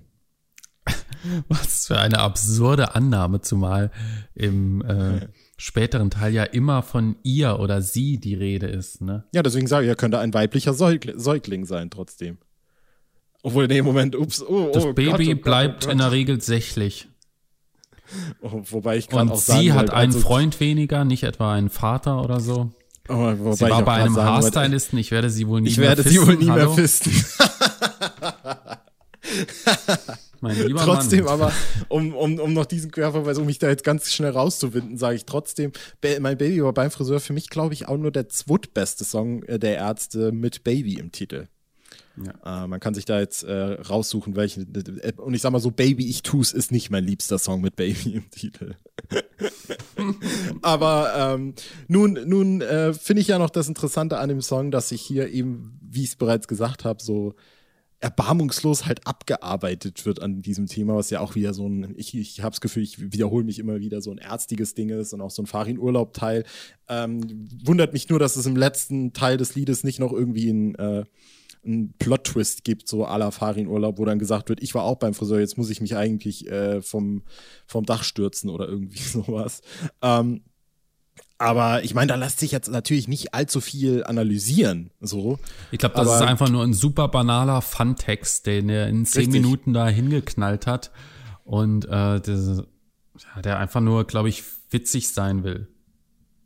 Was 1.47 1.87
für 1.87 1.99
eine 1.99 2.19
absurde 2.19 2.95
Annahme, 2.95 3.41
zumal 3.41 3.91
im 4.35 4.81
äh, 4.81 5.27
späteren 5.57 6.09
Teil 6.09 6.33
ja 6.33 6.43
immer 6.43 6.83
von 6.83 7.15
ihr 7.23 7.59
oder 7.59 7.81
sie 7.81 8.17
die 8.17 8.35
Rede 8.35 8.67
ist. 8.67 9.01
Ne? 9.01 9.23
Ja, 9.33 9.43
deswegen 9.43 9.67
sage 9.67 9.85
ich, 9.85 9.89
er 9.89 9.95
könnte 9.95 10.19
ein 10.19 10.33
weiblicher 10.33 10.73
Säugling, 10.73 11.17
Säugling 11.19 11.65
sein 11.65 11.89
trotzdem. 11.89 12.37
Obwohl 13.43 13.65
in 13.65 13.69
dem 13.69 13.85
Moment, 13.85 14.15
ups, 14.15 14.41
oh, 14.41 14.69
oh 14.69 14.71
Das 14.73 14.85
Baby 14.95 15.05
Gott, 15.05 15.19
oh 15.19 15.25
Gott, 15.25 15.41
bleibt 15.43 15.87
oh 15.87 15.91
in 15.91 15.97
der 15.97 16.11
Regel 16.11 16.41
sächlich. 16.41 17.09
Oh, 18.41 18.61
wobei 18.69 18.97
ich 18.97 19.09
gerade 19.09 19.31
auch 19.31 19.39
sagen 19.39 19.61
sie 19.61 19.73
hat 19.73 19.89
einen 19.89 20.13
also, 20.13 20.25
Freund 20.25 20.59
weniger, 20.59 21.03
nicht 21.03 21.23
etwa 21.23 21.53
einen 21.53 21.69
Vater 21.69 22.23
oder 22.23 22.39
so. 22.39 22.71
Oh, 23.09 23.33
sie 23.53 23.69
war 23.69 23.83
bei 23.83 23.95
einem 23.95 24.15
Haarstylisten, 24.15 24.97
ich 24.97 25.11
werde 25.11 25.29
sie 25.29 25.47
wohl 25.47 25.59
nie 25.59 25.75
mehr 25.75 25.97
fisten. 25.97 26.09
Ich 26.09 26.15
werde 26.15 26.19
sie 26.21 26.27
wohl 26.27 26.37
nie 26.37 26.49
Hallo? 26.49 26.67
mehr 26.67 26.75
fisten. 26.75 27.11
mein 30.41 30.65
lieber 30.65 30.81
trotzdem 30.81 31.25
Mann. 31.25 31.33
aber, 31.33 31.51
um, 31.89 32.15
um, 32.15 32.39
um 32.39 32.53
noch 32.53 32.65
diesen 32.65 32.91
Querverweis, 32.91 33.37
um 33.37 33.45
mich 33.45 33.59
da 33.59 33.67
jetzt 33.67 33.83
ganz 33.83 34.13
schnell 34.13 34.31
rauszuwinden, 34.31 34.97
sage 34.97 35.17
ich 35.17 35.25
trotzdem, 35.25 35.73
mein 36.21 36.37
Baby 36.37 36.63
war 36.63 36.71
beim 36.71 36.91
Friseur 36.91 37.19
für 37.19 37.33
mich, 37.33 37.49
glaube 37.49 37.73
ich, 37.73 37.89
auch 37.89 37.97
nur 37.97 38.11
der 38.11 38.29
zweitbeste 38.29 39.03
Song 39.03 39.43
äh, 39.43 39.59
der 39.59 39.75
Ärzte 39.75 40.31
mit 40.31 40.63
Baby 40.63 40.93
im 40.93 41.11
Titel. 41.11 41.47
Ja. 42.17 42.63
Äh, 42.63 42.67
man 42.67 42.79
kann 42.79 42.93
sich 42.93 43.05
da 43.05 43.19
jetzt 43.19 43.43
äh, 43.43 43.53
raussuchen, 43.53 44.35
welchen. 44.35 44.71
Und 45.17 45.33
ich 45.33 45.41
sag 45.41 45.51
mal 45.51 45.59
so, 45.59 45.71
Baby, 45.71 46.07
ich 46.07 46.21
tu's 46.21 46.53
ist 46.53 46.71
nicht 46.71 46.91
mein 46.91 47.03
liebster 47.03 47.39
Song 47.39 47.61
mit 47.61 47.75
Baby 47.75 48.13
im 48.15 48.29
Titel. 48.29 48.75
Aber 50.61 51.13
ähm, 51.17 51.55
nun, 51.87 52.19
nun 52.25 52.61
äh, 52.61 52.93
finde 52.93 53.21
ich 53.21 53.27
ja 53.29 53.39
noch 53.39 53.49
das 53.49 53.67
Interessante 53.67 54.19
an 54.19 54.29
dem 54.29 54.41
Song, 54.41 54.69
dass 54.69 54.89
sich 54.89 55.01
hier 55.01 55.29
eben, 55.29 55.79
wie 55.81 56.03
ich 56.03 56.09
es 56.09 56.15
bereits 56.15 56.47
gesagt 56.47 56.85
habe, 56.85 57.01
so 57.01 57.33
erbarmungslos 58.03 58.85
halt 58.85 59.07
abgearbeitet 59.07 60.05
wird 60.05 60.21
an 60.21 60.41
diesem 60.41 60.67
Thema, 60.67 60.95
was 60.95 61.09
ja 61.09 61.21
auch 61.21 61.35
wieder 61.35 61.53
so 61.53 61.67
ein, 61.67 61.95
ich, 61.95 62.13
ich 62.13 62.41
habe 62.41 62.51
das 62.51 62.59
Gefühl, 62.59 62.83
ich 62.83 63.13
wiederhole 63.13 63.45
mich 63.45 63.59
immer 63.59 63.79
wieder, 63.79 64.01
so 64.01 64.11
ein 64.11 64.17
ärztiges 64.17 64.73
Ding 64.73 64.89
ist 64.89 65.13
und 65.13 65.21
auch 65.21 65.31
so 65.31 65.41
ein 65.41 65.45
Farin-Urlaub-Teil. 65.45 66.43
Ähm, 66.89 67.47
wundert 67.63 67.93
mich 67.93 68.09
nur, 68.09 68.19
dass 68.19 68.35
es 68.35 68.45
im 68.45 68.57
letzten 68.57 69.13
Teil 69.13 69.37
des 69.37 69.55
Liedes 69.55 69.85
nicht 69.85 69.99
noch 69.99 70.11
irgendwie 70.11 70.49
ein, 70.49 70.75
äh, 70.75 71.05
ein 71.65 71.93
Plot-Twist 71.97 72.63
gibt, 72.63 72.87
so 72.87 73.05
à 73.05 73.17
la 73.17 73.31
Farin-Urlaub, 73.31 73.97
wo 73.97 74.05
dann 74.05 74.19
gesagt 74.19 74.49
wird, 74.49 74.61
ich 74.61 74.75
war 74.75 74.83
auch 74.83 74.97
beim 74.97 75.13
Friseur, 75.13 75.39
jetzt 75.39 75.57
muss 75.57 75.69
ich 75.69 75.81
mich 75.81 75.95
eigentlich 75.95 76.49
äh, 76.49 76.81
vom, 76.81 77.23
vom 77.65 77.85
Dach 77.85 78.03
stürzen 78.03 78.49
oder 78.49 78.67
irgendwie 78.67 79.01
sowas. 79.01 79.61
Ähm, 80.01 80.41
aber 81.37 81.83
ich 81.83 81.93
meine, 81.93 82.07
da 82.07 82.15
lässt 82.15 82.39
sich 82.39 82.51
jetzt 82.51 82.69
natürlich 82.69 83.07
nicht 83.07 83.33
allzu 83.33 83.59
viel 83.59 84.03
analysieren. 84.05 84.91
So. 85.01 85.39
Ich 85.71 85.79
glaube, 85.79 85.95
das 85.95 86.07
Aber 86.07 86.15
ist 86.15 86.21
einfach 86.21 86.49
nur 86.49 86.63
ein 86.63 86.73
super 86.73 87.09
banaler 87.09 87.61
Fun-Text, 87.61 88.45
den 88.45 88.69
er 88.69 88.87
in 88.87 89.05
zehn 89.05 89.25
richtig. 89.25 89.41
Minuten 89.41 89.73
da 89.73 89.87
hingeknallt 89.87 90.67
hat. 90.67 90.91
Und 91.43 91.85
äh, 91.85 92.21
das, 92.21 92.63
ja, 93.35 93.41
der 93.41 93.59
einfach 93.59 93.81
nur, 93.81 94.05
glaube 94.05 94.29
ich, 94.29 94.43
witzig 94.69 95.09
sein 95.09 95.43
will. 95.43 95.67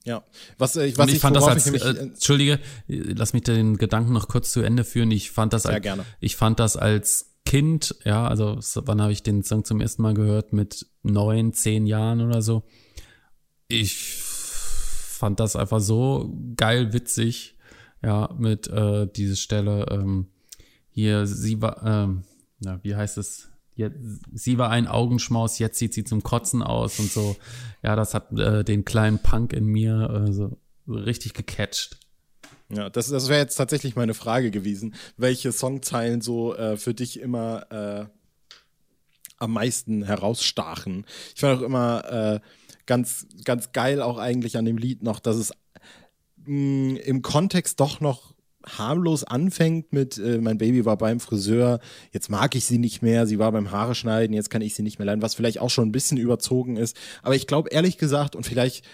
Ja, 0.07 0.23
was, 0.57 0.77
äh, 0.77 0.93
was 0.95 0.99
Und 0.99 1.09
ich, 1.09 1.15
ich 1.15 1.21
fand 1.21 1.35
das 1.35 1.43
als, 1.43 1.67
ich 1.67 1.83
äh, 1.83 1.89
Entschuldige, 1.89 2.59
lass 2.87 3.33
mich 3.33 3.43
den 3.43 3.77
Gedanken 3.77 4.13
noch 4.13 4.29
kurz 4.29 4.53
zu 4.53 4.61
Ende 4.61 4.85
führen. 4.85 5.11
Ich 5.11 5.31
fand 5.31 5.51
das, 5.51 5.65
als, 5.65 5.85
ich 6.21 6.37
fand 6.37 6.61
das 6.61 6.77
als 6.77 7.35
Kind, 7.45 7.93
ja, 8.05 8.25
also 8.25 8.57
wann 8.85 9.01
habe 9.01 9.11
ich 9.11 9.21
den 9.21 9.43
Song 9.43 9.65
zum 9.65 9.81
ersten 9.81 10.01
Mal 10.01 10.13
gehört? 10.13 10.53
Mit 10.53 10.85
neun, 11.03 11.51
zehn 11.51 11.85
Jahren 11.85 12.21
oder 12.21 12.41
so. 12.41 12.63
Ich 13.67 13.97
fand 13.97 15.41
das 15.41 15.57
einfach 15.57 15.81
so 15.81 16.33
geil 16.55 16.93
witzig. 16.93 17.57
Ja, 18.01 18.33
mit 18.37 18.67
äh, 18.67 19.07
diese 19.13 19.35
Stelle 19.35 19.87
ähm, 19.91 20.27
hier, 20.89 21.27
sie 21.27 21.61
war, 21.61 21.83
ähm, 21.85 22.23
na, 22.59 22.79
wie 22.81 22.95
heißt 22.95 23.17
es? 23.17 23.49
Jetzt, 23.77 23.95
sie 24.33 24.57
war 24.57 24.71
ein 24.71 24.87
Augenschmaus, 24.87 25.59
jetzt 25.59 25.77
sieht 25.77 25.93
sie 25.93 26.03
zum 26.03 26.23
Kotzen 26.23 26.63
aus 26.63 26.99
und 26.99 27.11
so. 27.11 27.35
Ja, 27.83 27.95
das 27.95 28.15
hat 28.15 28.31
äh, 28.37 28.63
den 28.63 28.85
kleinen 28.85 29.19
Punk 29.19 29.53
in 29.53 29.65
mir 29.67 30.25
äh, 30.27 30.33
so 30.33 30.57
richtig 30.87 31.35
gecatcht. 31.35 31.97
Ja, 32.69 32.89
das, 32.89 33.09
das 33.09 33.29
wäre 33.29 33.39
jetzt 33.39 33.55
tatsächlich 33.55 33.95
meine 33.95 34.15
Frage 34.15 34.49
gewesen. 34.49 34.95
Welche 35.15 35.51
Songzeilen 35.51 36.21
so 36.21 36.55
äh, 36.55 36.75
für 36.75 36.95
dich 36.95 37.19
immer 37.19 37.71
äh, 37.71 38.05
am 39.37 39.53
meisten 39.53 40.03
herausstachen? 40.03 41.05
Ich 41.35 41.41
fand 41.41 41.59
auch 41.59 41.63
immer 41.63 42.03
äh, 42.11 42.39
ganz, 42.87 43.27
ganz 43.45 43.73
geil 43.73 44.01
auch 44.01 44.17
eigentlich 44.17 44.57
an 44.57 44.65
dem 44.65 44.79
Lied 44.79 45.03
noch, 45.03 45.19
dass 45.19 45.35
es 45.35 45.53
mh, 46.45 46.93
mm, 46.93 46.95
im 46.97 47.21
Kontext 47.21 47.79
doch 47.79 48.01
noch 48.01 48.33
harmlos 48.67 49.23
anfängt 49.23 49.93
mit 49.93 50.17
äh, 50.17 50.39
mein 50.39 50.57
Baby 50.57 50.85
war 50.85 50.97
beim 50.97 51.19
Friseur, 51.19 51.79
jetzt 52.11 52.29
mag 52.29 52.55
ich 52.55 52.65
sie 52.65 52.77
nicht 52.77 53.01
mehr, 53.01 53.25
sie 53.27 53.39
war 53.39 53.51
beim 53.51 53.71
Haare 53.71 53.95
schneiden, 53.95 54.33
jetzt 54.33 54.49
kann 54.49 54.61
ich 54.61 54.75
sie 54.75 54.83
nicht 54.83 54.99
mehr 54.99 55.05
leiden, 55.05 55.21
was 55.21 55.35
vielleicht 55.35 55.59
auch 55.59 55.69
schon 55.69 55.87
ein 55.87 55.91
bisschen 55.91 56.17
überzogen 56.17 56.77
ist, 56.77 56.97
aber 57.23 57.35
ich 57.35 57.47
glaube 57.47 57.69
ehrlich 57.69 57.97
gesagt 57.97 58.35
und 58.35 58.45
vielleicht 58.45 58.85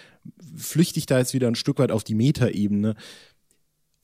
flüchte 0.56 0.98
ich 0.98 1.06
da 1.06 1.18
jetzt 1.18 1.34
wieder 1.34 1.48
ein 1.48 1.54
Stück 1.54 1.78
weit 1.78 1.90
auf 1.90 2.04
die 2.04 2.14
Metaebene, 2.14 2.94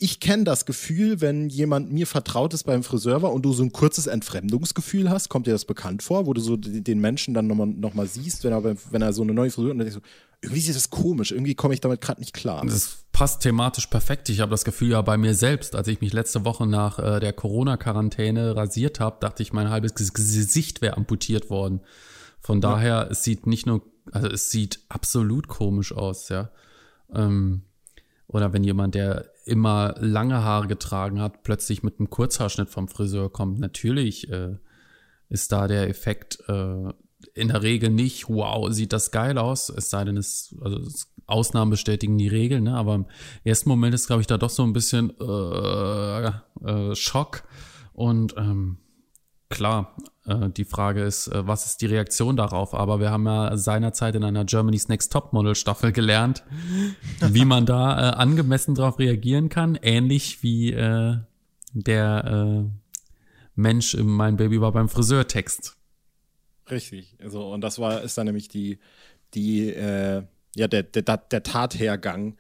ich 0.02 0.18
kenne 0.18 0.44
das 0.44 0.64
Gefühl, 0.64 1.20
wenn 1.20 1.50
jemand 1.50 1.92
mir 1.92 2.06
vertraut 2.06 2.54
ist 2.54 2.64
beim 2.64 2.82
Friseur 2.82 3.20
war 3.20 3.32
und 3.32 3.42
du 3.42 3.52
so 3.52 3.62
ein 3.62 3.70
kurzes 3.70 4.06
Entfremdungsgefühl 4.06 5.10
hast, 5.10 5.28
kommt 5.28 5.46
dir 5.46 5.52
das 5.52 5.66
bekannt 5.66 6.02
vor, 6.02 6.26
wo 6.26 6.32
du 6.32 6.40
so 6.40 6.56
den 6.56 7.00
Menschen 7.00 7.34
dann 7.34 7.46
nochmal 7.46 7.66
noch 7.66 7.92
mal 7.92 8.06
siehst, 8.06 8.42
wenn 8.42 8.52
er, 8.52 8.64
wenn 8.64 9.02
er 9.02 9.12
so 9.12 9.22
eine 9.22 9.34
neue 9.34 9.50
Frisur 9.50 9.68
hat 9.68 9.72
und 9.72 9.78
dann 9.80 9.86
denkst 9.86 10.02
du, 10.02 10.08
irgendwie 10.40 10.60
ist 10.60 10.74
das 10.74 10.88
komisch, 10.88 11.32
irgendwie 11.32 11.54
komme 11.54 11.74
ich 11.74 11.80
damit 11.80 12.00
gerade 12.00 12.18
nicht 12.18 12.32
klar. 12.32 12.64
Das 12.64 13.04
passt 13.12 13.42
thematisch 13.42 13.88
perfekt. 13.88 14.30
Ich 14.30 14.40
habe 14.40 14.50
das 14.50 14.64
Gefühl 14.64 14.92
ja 14.92 15.02
bei 15.02 15.18
mir 15.18 15.34
selbst, 15.34 15.76
als 15.76 15.86
ich 15.86 16.00
mich 16.00 16.14
letzte 16.14 16.46
Woche 16.46 16.66
nach 16.66 16.98
äh, 16.98 17.20
der 17.20 17.34
Corona-Quarantäne 17.34 18.56
rasiert 18.56 19.00
habe, 19.00 19.18
dachte 19.20 19.42
ich, 19.42 19.52
mein 19.52 19.68
halbes 19.68 19.94
Gesicht 19.94 20.80
wäre 20.80 20.96
amputiert 20.96 21.50
worden. 21.50 21.80
Von 22.40 22.62
ja. 22.62 22.70
daher, 22.70 23.08
es 23.10 23.22
sieht 23.22 23.46
nicht 23.46 23.66
nur, 23.66 23.82
also 24.12 24.28
es 24.28 24.50
sieht 24.50 24.80
absolut 24.88 25.46
komisch 25.48 25.92
aus, 25.92 26.30
ja. 26.30 26.50
Ähm, 27.14 27.64
oder 28.26 28.52
wenn 28.54 28.64
jemand, 28.64 28.94
der 28.94 29.30
immer 29.50 29.94
lange 29.98 30.42
Haare 30.42 30.68
getragen 30.68 31.20
hat, 31.20 31.42
plötzlich 31.42 31.82
mit 31.82 31.98
einem 31.98 32.08
Kurzhaarschnitt 32.08 32.70
vom 32.70 32.88
Friseur 32.88 33.30
kommt, 33.30 33.58
natürlich 33.58 34.30
äh, 34.30 34.56
ist 35.28 35.52
da 35.52 35.66
der 35.66 35.88
Effekt 35.88 36.38
äh, 36.48 36.92
in 37.34 37.48
der 37.48 37.62
Regel 37.62 37.90
nicht, 37.90 38.28
wow, 38.28 38.72
sieht 38.72 38.92
das 38.92 39.10
geil 39.10 39.36
aus, 39.36 39.68
es 39.68 39.90
sei 39.90 40.04
denn, 40.04 40.16
es, 40.16 40.56
also 40.60 40.80
Ausnahmen 41.26 41.70
bestätigen 41.70 42.18
die 42.18 42.28
Regeln, 42.28 42.64
ne? 42.64 42.74
aber 42.74 42.94
im 42.94 43.06
ersten 43.44 43.68
Moment 43.68 43.94
ist, 43.94 44.06
glaube 44.06 44.20
ich, 44.20 44.26
da 44.26 44.38
doch 44.38 44.50
so 44.50 44.62
ein 44.62 44.72
bisschen 44.72 45.12
äh, 45.20 46.26
äh, 46.64 46.94
Schock. 46.94 47.44
Und 47.92 48.34
ähm, 48.36 48.78
klar, 49.50 49.94
äh, 50.26 50.48
die 50.48 50.64
Frage 50.64 51.02
ist, 51.02 51.26
äh, 51.28 51.46
was 51.46 51.66
ist 51.66 51.82
die 51.82 51.86
Reaktion 51.86 52.36
darauf? 52.36 52.72
Aber 52.72 53.00
wir 53.00 53.10
haben 53.10 53.26
ja 53.26 53.56
seinerzeit 53.56 54.14
in 54.14 54.24
einer 54.24 54.44
Germany's 54.44 54.88
Next 54.88 55.12
Topmodel 55.12 55.54
Staffel 55.54 55.92
gelernt, 55.92 56.44
wie 57.20 57.44
man 57.44 57.66
da 57.66 58.10
äh, 58.10 58.14
angemessen 58.14 58.74
darauf 58.74 58.98
reagieren 58.98 59.48
kann, 59.48 59.78
ähnlich 59.82 60.42
wie 60.42 60.72
äh, 60.72 61.16
der 61.72 62.24
äh, 62.24 62.70
Mensch 63.54 63.94
im 63.94 64.06
Mein 64.06 64.36
Baby 64.36 64.60
war 64.60 64.72
beim 64.72 64.88
Friseur-Text. 64.88 65.76
Richtig. 66.70 67.16
Also, 67.20 67.52
und 67.52 67.60
das 67.60 67.78
war, 67.78 68.00
ist 68.02 68.16
dann 68.16 68.26
nämlich 68.26 68.48
die, 68.48 68.78
die, 69.34 69.68
äh, 69.70 70.22
ja, 70.54 70.68
der, 70.68 70.84
der, 70.84 71.02
der 71.02 71.42
Tathergang 71.42 72.36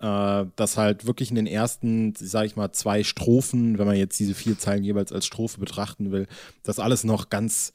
äh, 0.00 0.44
dass 0.56 0.76
halt 0.76 1.06
wirklich 1.06 1.30
in 1.30 1.36
den 1.36 1.46
ersten, 1.46 2.14
sag 2.16 2.46
ich 2.46 2.56
mal, 2.56 2.72
zwei 2.72 3.02
Strophen, 3.02 3.78
wenn 3.78 3.86
man 3.86 3.96
jetzt 3.96 4.18
diese 4.18 4.34
vier 4.34 4.58
Zeilen 4.58 4.84
jeweils 4.84 5.12
als 5.12 5.26
Strophe 5.26 5.58
betrachten 5.60 6.12
will, 6.12 6.26
dass 6.62 6.78
alles 6.78 7.04
noch 7.04 7.30
ganz 7.30 7.72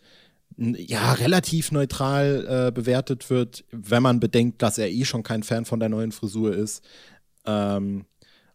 ja, 0.57 1.13
relativ 1.13 1.71
neutral 1.71 2.67
äh, 2.67 2.71
bewertet 2.71 3.29
wird, 3.29 3.63
wenn 3.71 4.03
man 4.03 4.19
bedenkt, 4.19 4.61
dass 4.61 4.77
er 4.77 4.89
eh 4.89 5.05
schon 5.05 5.23
kein 5.23 5.43
Fan 5.43 5.65
von 5.65 5.79
der 5.79 5.89
neuen 5.89 6.11
Frisur 6.11 6.53
ist. 6.53 6.83
Ähm, 7.45 8.05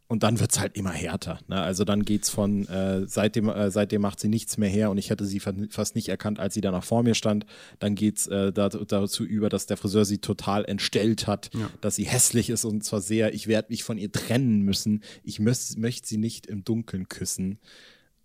und 0.09 0.23
dann 0.23 0.39
wird 0.39 0.53
es 0.53 0.61
halt 0.61 0.77
immer 0.77 0.93
härter. 0.93 1.41
Ne? 1.49 1.61
Also 1.61 1.85
dann 1.85 2.05
geht 2.05 2.25
es 2.25 2.31
von, 2.31 2.67
äh, 2.69 3.07
seitdem, 3.09 3.49
äh, 3.49 3.71
seitdem 3.71 4.03
macht 4.03 4.21
sie 4.21 4.29
nichts 4.29 4.57
mehr 4.57 4.69
her 4.69 4.91
und 4.91 4.99
ich 4.99 5.11
hätte 5.11 5.25
sie 5.25 5.41
fast 5.41 5.97
nicht 5.97 6.09
erkannt, 6.09 6.39
als 6.39 6.55
sie 6.55 6.61
danach 6.61 6.85
vor 6.85 7.03
mir 7.03 7.15
stand. 7.15 7.45
Dann 7.81 7.97
geht 7.97 8.19
es 8.19 8.27
äh, 8.29 8.53
dazu 8.53 9.25
über, 9.25 9.49
dass 9.49 9.67
der 9.67 9.77
Friseur 9.77 10.05
sie 10.05 10.19
total 10.19 10.65
entstellt 10.65 11.27
hat, 11.27 11.51
ja. 11.55 11.69
dass 11.81 11.97
sie 11.97 12.05
hässlich 12.05 12.51
ist 12.51 12.65
und 12.65 12.85
zwar 12.85 13.01
sehr, 13.01 13.35
ich 13.35 13.49
werde 13.49 13.69
mich 13.71 13.83
von 13.83 13.99
ihr 13.99 14.13
trennen 14.13 14.61
müssen. 14.61 15.03
Ich 15.25 15.41
möchte 15.41 16.07
sie 16.07 16.19
nicht 16.19 16.47
im 16.47 16.63
Dunkeln 16.63 17.09
küssen. 17.09 17.59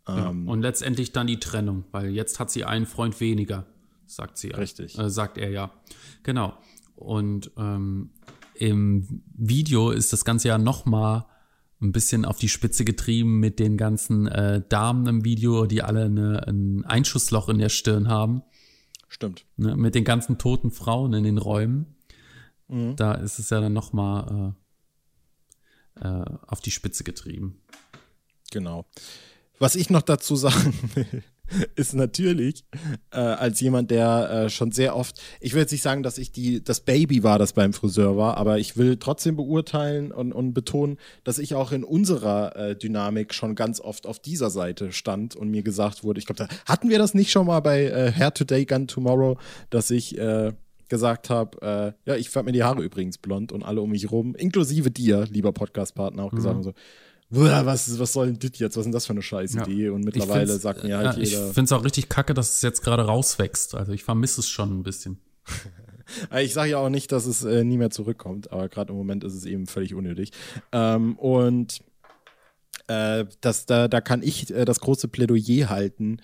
Ähm, 0.08 0.46
ja. 0.46 0.52
Und 0.52 0.62
letztendlich 0.62 1.14
dann 1.14 1.26
die 1.26 1.40
Trennung, 1.40 1.86
weil 1.92 2.10
jetzt 2.10 2.40
hat 2.40 2.52
sie 2.52 2.64
einen 2.64 2.86
Freund 2.86 3.20
weniger, 3.20 3.66
sagt 4.06 4.38
sie. 4.38 4.50
Richtig. 4.50 5.00
Äh, 5.00 5.10
sagt 5.10 5.40
er 5.40 5.50
ja. 5.50 5.72
Genau. 6.22 6.56
Und 6.96 7.50
ähm, 7.58 8.12
im 8.54 9.24
Video 9.34 9.90
ist 9.90 10.14
das 10.14 10.26
Ganze 10.26 10.50
ja 10.50 10.60
noch 10.60 10.86
mal 10.86 11.26
ein 11.82 11.92
bisschen 11.92 12.26
auf 12.26 12.38
die 12.38 12.50
Spitze 12.50 12.86
getrieben 12.86 13.40
mit 13.40 13.60
den 13.60 13.76
ganzen 13.76 14.28
äh, 14.28 14.62
Damen 14.68 15.08
im 15.08 15.26
Video, 15.26 15.66
die 15.66 15.82
alle 15.82 16.06
eine, 16.06 16.48
ein 16.48 16.86
Einschussloch 16.86 17.50
in 17.50 17.58
der 17.58 17.70
Stirn 17.70 18.08
haben. 18.08 18.44
Stimmt. 19.08 19.46
Ne, 19.58 19.76
mit 19.76 19.96
den 19.96 20.04
ganzen 20.04 20.38
toten 20.38 20.72
Frauen 20.72 21.14
in 21.14 21.24
den 21.24 21.38
Räumen. 21.38 21.96
Mhm. 22.68 22.96
Da 22.96 23.14
ist 23.14 23.40
es 23.40 23.50
ja 23.50 23.60
dann 23.60 23.74
nochmal 23.74 24.56
äh, 26.02 26.08
äh, 26.08 26.26
auf 26.48 26.62
die 26.62 26.72
Spitze 26.72 27.04
getrieben. 27.04 27.62
Genau. 28.52 28.86
Was 29.60 29.76
ich 29.76 29.90
noch 29.90 30.02
dazu 30.02 30.36
sagen 30.36 30.74
will, 30.96 31.24
ist 31.76 31.94
natürlich 31.94 32.64
äh, 33.12 33.18
als 33.18 33.60
jemand, 33.60 33.92
der 33.92 34.30
äh, 34.30 34.50
schon 34.50 34.72
sehr 34.72 34.96
oft, 34.96 35.22
ich 35.40 35.54
will 35.54 35.62
jetzt 35.62 35.72
nicht 35.72 35.82
sagen, 35.82 36.04
dass 36.04 36.18
ich 36.18 36.32
die, 36.32 36.64
das 36.64 36.82
Baby 36.82 37.24
war, 37.24 37.40
das 37.40 37.54
beim 37.54 37.74
Friseur 37.74 38.18
war, 38.18 38.38
aber 38.38 38.60
ich 38.60 38.78
will 38.78 38.98
trotzdem 38.98 39.36
beurteilen 39.36 40.12
und, 40.12 40.34
und 40.34 40.54
betonen, 40.54 40.98
dass 41.24 41.40
ich 41.40 41.56
auch 41.56 41.72
in 41.72 41.84
unserer 41.84 42.56
äh, 42.56 42.76
Dynamik 42.76 43.34
schon 43.34 43.56
ganz 43.56 43.80
oft 43.80 44.06
auf 44.06 44.20
dieser 44.20 44.50
Seite 44.50 44.92
stand 44.92 45.36
und 45.36 45.50
mir 45.50 45.64
gesagt 45.64 46.04
wurde, 46.04 46.20
ich 46.20 46.26
glaube, 46.26 46.48
da 46.48 46.56
hatten 46.66 46.90
wir 46.90 47.00
das 47.00 47.14
nicht 47.14 47.32
schon 47.32 47.48
mal 47.48 47.60
bei 47.60 47.86
äh, 47.86 48.12
Hair 48.12 48.34
Today, 48.34 48.66
Gun 48.66 48.88
Tomorrow, 48.88 49.38
dass 49.70 49.92
ich 49.92 50.18
äh, 50.18 50.54
gesagt 50.92 51.30
habe, 51.30 51.96
äh, 52.06 52.10
ja, 52.10 52.18
ich 52.18 52.30
färbe 52.30 52.48
mir 52.48 52.52
die 52.52 52.64
Haare 52.64 52.84
übrigens 52.84 53.18
blond 53.18 53.54
und 53.54 53.64
alle 53.64 53.82
um 53.82 53.92
mich 53.92 54.12
rum, 54.12 54.36
inklusive 54.36 54.92
dir, 54.92 55.26
lieber 55.30 55.54
Podcastpartner, 55.54 56.22
auch 56.22 56.32
gesagt 56.32 56.54
mhm. 56.54 56.58
haben 56.58 56.64
so, 56.64 56.74
was, 57.32 58.00
was 58.00 58.14
soll 58.14 58.34
denn 58.34 58.40
das 58.40 58.60
jetzt? 58.60 58.76
Was 58.76 58.82
ist 58.82 58.86
denn 58.86 58.92
das 58.92 59.06
für 59.06 59.14
eine 59.14 59.22
scheiß 59.22 59.56
Idee? 59.56 59.86
Ja. 59.86 59.92
Und 59.92 60.04
mittlerweile 60.04 60.58
sagt 60.58 60.84
mir 60.84 60.98
halt 60.98 61.18
ja, 61.18 61.24
jeder. 61.24 61.48
Ich 61.48 61.54
finde 61.54 61.64
es 61.64 61.72
auch 61.72 61.84
richtig 61.84 62.10
kacke, 62.10 62.34
dass 62.34 62.56
es 62.56 62.62
jetzt 62.62 62.84
gerade 62.84 63.04
rauswächst. 63.04 63.76
Also 63.76 63.94
ich 63.94 64.04
vermisse 64.04 64.42
es 64.42 64.50
schon 64.50 64.80
ein 64.80 64.84
bisschen. 64.84 65.20
ich 66.40 66.54
sage 66.54 66.72
ja 66.72 66.78
auch 66.78 66.90
nicht, 66.90 67.12
dass 67.12 67.26
es 67.26 67.44
äh, 67.44 67.64
nie 67.64 67.78
mehr 67.78 67.90
zurückkommt, 67.90 68.52
aber 68.52 68.70
gerade 68.70 68.92
im 68.92 68.98
Moment 68.98 69.24
ist 69.24 69.34
es 69.34 69.46
eben 69.46 69.66
völlig 69.68 69.96
unnötig. 69.96 70.32
Ähm, 70.72 71.18
und 71.18 71.82
äh, 72.88 73.26
das, 73.40 73.66
da, 73.66 73.88
da 73.88 74.02
kann 74.02 74.22
ich 74.24 74.54
äh, 74.54 74.66
das 74.66 74.80
große 74.82 75.08
Plädoyer 75.08 75.70
halten, 75.70 76.18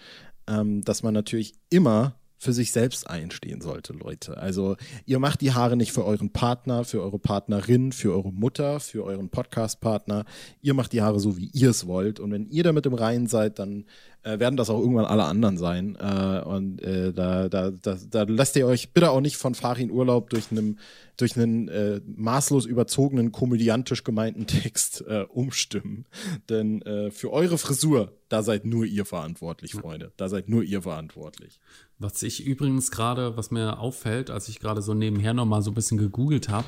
ähm, 0.47 0.81
dass 0.83 1.03
man 1.03 1.13
natürlich 1.13 1.55
immer 1.69 2.19
für 2.37 2.53
sich 2.53 2.71
selbst 2.71 3.09
einstehen 3.09 3.61
sollte, 3.61 3.93
Leute. 3.93 4.37
Also 4.37 4.77
ihr 5.05 5.19
macht 5.19 5.41
die 5.41 5.53
Haare 5.53 5.75
nicht 5.75 5.91
für 5.91 6.05
euren 6.05 6.31
Partner, 6.31 6.83
für 6.83 7.01
eure 7.01 7.19
Partnerin, 7.19 7.91
für 7.91 8.13
eure 8.13 8.31
Mutter, 8.31 8.79
für 8.79 9.03
euren 9.03 9.29
Podcast-Partner. 9.29 10.25
Ihr 10.61 10.73
macht 10.75 10.93
die 10.93 11.01
Haare 11.01 11.19
so, 11.19 11.37
wie 11.37 11.49
ihr 11.53 11.71
es 11.71 11.87
wollt. 11.87 12.19
Und 12.19 12.31
wenn 12.31 12.47
ihr 12.49 12.63
damit 12.63 12.85
im 12.85 12.93
Reinen 12.93 13.27
seid, 13.27 13.57
dann 13.57 13.85
äh, 14.21 14.39
werden 14.39 14.57
das 14.57 14.69
auch 14.69 14.79
irgendwann 14.79 15.05
alle 15.05 15.23
anderen 15.23 15.57
sein. 15.57 15.97
Äh, 15.99 16.41
und 16.41 16.81
äh, 16.81 17.11
da, 17.11 17.49
da, 17.49 17.71
da, 17.71 17.97
da 18.09 18.23
lasst 18.27 18.55
ihr 18.55 18.67
euch 18.67 18.93
bitte 18.93 19.09
auch 19.09 19.21
nicht 19.21 19.37
von 19.37 19.55
Farin 19.55 19.89
Urlaub 19.89 20.29
durch 20.29 20.51
einen 20.51 20.79
durch 21.17 21.35
einen 21.35 21.67
äh, 21.67 21.99
maßlos 22.05 22.65
überzogenen, 22.65 23.31
komödiantisch 23.31 24.03
gemeinten 24.03 24.45
Text 24.47 25.03
äh, 25.07 25.25
umstimmen. 25.27 26.05
Denn 26.47 26.81
äh, 26.83 27.09
für 27.09 27.33
eure 27.33 27.57
Frisur, 27.57 28.13
da 28.29 28.43
seid 28.43 28.65
nur 28.65 28.85
ihr 28.85 29.05
verantwortlich, 29.05 29.73
Freunde. 29.73 30.11
Da 30.17 30.29
seid 30.29 30.47
nur 30.47 30.63
ihr 30.63 30.83
verantwortlich. 30.83 31.59
Was 31.99 32.21
ich 32.21 32.45
übrigens 32.45 32.91
gerade, 32.91 33.37
was 33.37 33.49
mir 33.49 33.79
auffällt, 33.79 34.29
als 34.29 34.49
ich 34.49 34.59
gerade 34.59 34.81
so 34.81 34.93
nebenher 34.93 35.33
nochmal 35.33 35.63
so 35.63 35.71
ein 35.71 35.73
bisschen 35.73 35.97
gegoogelt 35.97 36.47
habe, 36.47 36.67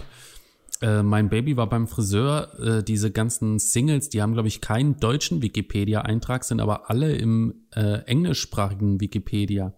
äh, 0.81 1.03
mein 1.03 1.29
Baby 1.29 1.55
war 1.55 1.67
beim 1.67 1.87
Friseur. 1.87 2.57
Äh, 2.59 2.83
diese 2.83 3.11
ganzen 3.11 3.59
Singles, 3.59 4.09
die 4.09 4.21
haben, 4.21 4.33
glaube 4.33 4.47
ich, 4.47 4.61
keinen 4.61 4.99
deutschen 4.99 5.41
Wikipedia-Eintrag, 5.41 6.43
sind 6.43 6.61
aber 6.61 6.89
alle 6.89 7.13
im 7.13 7.53
äh, 7.75 7.99
englischsprachigen 8.05 8.99
Wikipedia. 9.01 9.73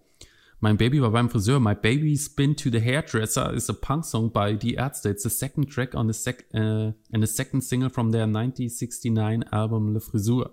Mein 0.60 0.76
Baby 0.76 1.02
war 1.02 1.10
beim 1.10 1.28
Friseur. 1.28 1.58
My 1.58 1.74
Baby's 1.74 2.30
Been 2.30 2.56
to 2.56 2.70
the 2.70 2.80
Hairdresser 2.80 3.52
is 3.52 3.68
a 3.68 3.72
punk 3.72 4.04
song 4.04 4.32
by 4.32 4.56
Die 4.56 4.76
Ärzte. 4.76 5.10
It's 5.10 5.24
the 5.24 5.28
second 5.28 5.68
track 5.68 5.96
on 5.96 6.06
the 6.06 6.14
sec 6.14 6.44
uh, 6.54 6.92
and 7.10 7.20
the 7.20 7.26
second 7.26 7.62
single 7.62 7.90
from 7.90 8.12
their 8.12 8.28
1969 8.28 9.42
album 9.50 9.92
Le 9.92 10.00
Frisur. 10.00 10.50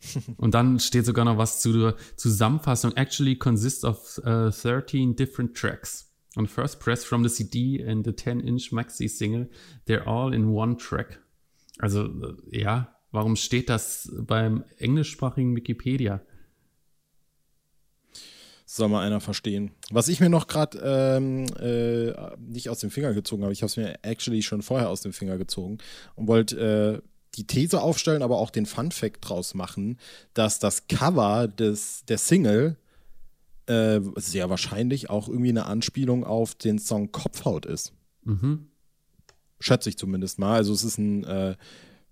Und 0.36 0.54
dann 0.54 0.78
steht 0.78 1.06
sogar 1.06 1.24
noch 1.24 1.38
was 1.38 1.60
zu 1.60 1.72
der 1.72 1.96
Zusammenfassung. 2.16 2.92
Actually 2.96 3.36
consists 3.36 3.84
of 3.84 4.20
uh, 4.24 4.50
13 4.50 5.16
different 5.16 5.56
tracks. 5.56 6.12
On 6.36 6.46
first 6.46 6.80
press 6.80 7.04
from 7.04 7.26
the 7.26 7.30
CD 7.30 7.82
and 7.82 8.04
the 8.04 8.12
10-inch 8.12 8.70
maxi 8.70 9.08
single, 9.08 9.48
they're 9.86 10.06
all 10.06 10.34
in 10.34 10.48
one 10.48 10.76
track. 10.76 11.18
Also 11.78 12.04
äh, 12.04 12.60
ja, 12.60 12.94
warum 13.10 13.36
steht 13.36 13.70
das 13.70 14.12
beim 14.18 14.64
englischsprachigen 14.78 15.56
Wikipedia? 15.56 16.20
soll 18.76 18.88
mal 18.88 19.04
einer 19.06 19.20
verstehen. 19.20 19.70
Was 19.90 20.08
ich 20.08 20.20
mir 20.20 20.28
noch 20.28 20.46
gerade 20.46 20.78
ähm, 20.82 21.46
äh, 21.58 22.12
nicht 22.38 22.68
aus 22.68 22.80
dem 22.80 22.90
Finger 22.90 23.14
gezogen 23.14 23.42
habe, 23.42 23.52
ich 23.52 23.62
habe 23.62 23.68
es 23.68 23.76
mir 23.76 23.98
actually 24.02 24.42
schon 24.42 24.62
vorher 24.62 24.90
aus 24.90 25.00
dem 25.00 25.12
Finger 25.12 25.38
gezogen 25.38 25.78
und 26.16 26.26
wollte 26.26 27.02
äh, 27.04 27.08
die 27.36 27.46
These 27.46 27.80
aufstellen, 27.80 28.22
aber 28.22 28.38
auch 28.38 28.50
den 28.50 28.66
Fun 28.66 28.90
Fact 28.90 29.28
draus 29.28 29.54
machen, 29.54 29.98
dass 30.34 30.58
das 30.58 30.88
Cover 30.88 31.48
des, 31.48 32.04
der 32.06 32.18
Single 32.18 32.76
äh, 33.66 34.00
sehr 34.16 34.50
wahrscheinlich 34.50 35.10
auch 35.10 35.28
irgendwie 35.28 35.50
eine 35.50 35.66
Anspielung 35.66 36.24
auf 36.24 36.54
den 36.54 36.78
Song 36.78 37.12
Kopfhaut 37.12 37.66
ist. 37.66 37.92
Mhm. 38.24 38.68
Schätze 39.58 39.88
ich 39.88 39.96
zumindest 39.96 40.38
mal. 40.38 40.56
Also 40.56 40.72
es 40.72 40.84
ist 40.84 40.98
ein 40.98 41.24
äh, 41.24 41.56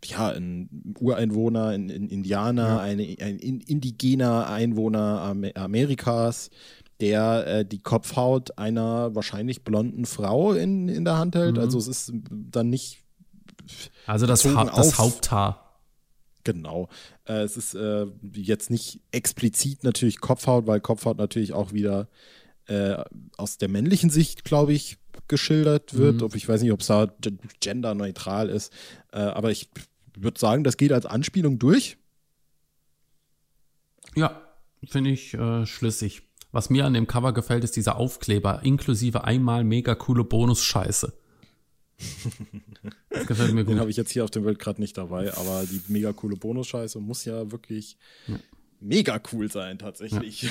ja, 0.04 0.28
ein 0.28 0.94
Ureinwohner, 0.98 1.68
ein, 1.68 1.90
ein 1.90 2.08
Indianer, 2.08 2.68
ja. 2.68 2.78
eine, 2.80 3.02
ein 3.20 3.38
indigener 3.38 4.48
Einwohner 4.48 5.34
Amerikas, 5.54 6.50
der 7.00 7.46
äh, 7.46 7.64
die 7.64 7.80
Kopfhaut 7.80 8.58
einer 8.58 9.14
wahrscheinlich 9.14 9.64
blonden 9.64 10.04
Frau 10.04 10.52
in, 10.52 10.88
in 10.88 11.04
der 11.04 11.18
Hand 11.18 11.34
hält. 11.34 11.56
Mhm. 11.56 11.60
Also 11.60 11.78
es 11.78 11.88
ist 11.88 12.12
dann 12.30 12.70
nicht. 12.70 13.03
Also 14.06 14.26
das, 14.26 14.44
ha 14.44 14.64
das 14.64 14.98
Haupthaar. 14.98 15.80
Genau. 16.44 16.88
Äh, 17.26 17.42
es 17.42 17.56
ist 17.56 17.74
äh, 17.74 18.06
jetzt 18.34 18.70
nicht 18.70 19.00
explizit 19.12 19.82
natürlich 19.82 20.20
Kopfhaut, 20.20 20.66
weil 20.66 20.80
Kopfhaut 20.80 21.16
natürlich 21.16 21.52
auch 21.54 21.72
wieder 21.72 22.08
äh, 22.66 22.96
aus 23.36 23.58
der 23.58 23.68
männlichen 23.68 24.10
Sicht, 24.10 24.44
glaube 24.44 24.72
ich, 24.72 24.98
geschildert 25.28 25.94
wird. 25.94 26.16
Mhm. 26.16 26.22
Ob 26.22 26.34
ich 26.34 26.48
weiß 26.48 26.62
nicht, 26.62 26.72
ob 26.72 26.80
es 26.80 26.86
da 26.88 27.08
genderneutral 27.60 28.50
ist. 28.50 28.72
Äh, 29.12 29.18
aber 29.20 29.50
ich 29.50 29.70
würde 30.16 30.38
sagen, 30.38 30.64
das 30.64 30.76
geht 30.76 30.92
als 30.92 31.06
Anspielung 31.06 31.58
durch. 31.58 31.96
Ja, 34.14 34.40
finde 34.86 35.10
ich 35.10 35.34
äh, 35.34 35.66
schlüssig. 35.66 36.22
Was 36.52 36.70
mir 36.70 36.84
an 36.84 36.94
dem 36.94 37.06
Cover 37.08 37.32
gefällt, 37.32 37.64
ist 37.64 37.74
dieser 37.74 37.96
Aufkleber, 37.96 38.60
inklusive 38.62 39.24
einmal 39.24 39.64
mega 39.64 39.94
coole 39.96 40.22
Bonus-Scheiße. 40.22 41.12
Das 43.10 43.26
gefällt 43.26 43.54
mir 43.54 43.64
gut. 43.64 43.74
Den 43.74 43.80
habe 43.80 43.90
ich 43.90 43.96
jetzt 43.96 44.10
hier 44.10 44.24
auf 44.24 44.30
dem 44.30 44.44
Bild 44.44 44.58
gerade 44.58 44.80
nicht 44.80 44.96
dabei, 44.96 45.32
aber 45.34 45.64
die 45.64 45.80
mega 45.88 46.12
coole 46.12 46.36
Bonus-Scheiße 46.36 47.00
muss 47.00 47.24
ja 47.24 47.50
wirklich 47.50 47.96
ja. 48.26 48.36
mega 48.80 49.20
cool 49.32 49.50
sein, 49.50 49.78
tatsächlich. 49.78 50.42
Ja. 50.42 50.50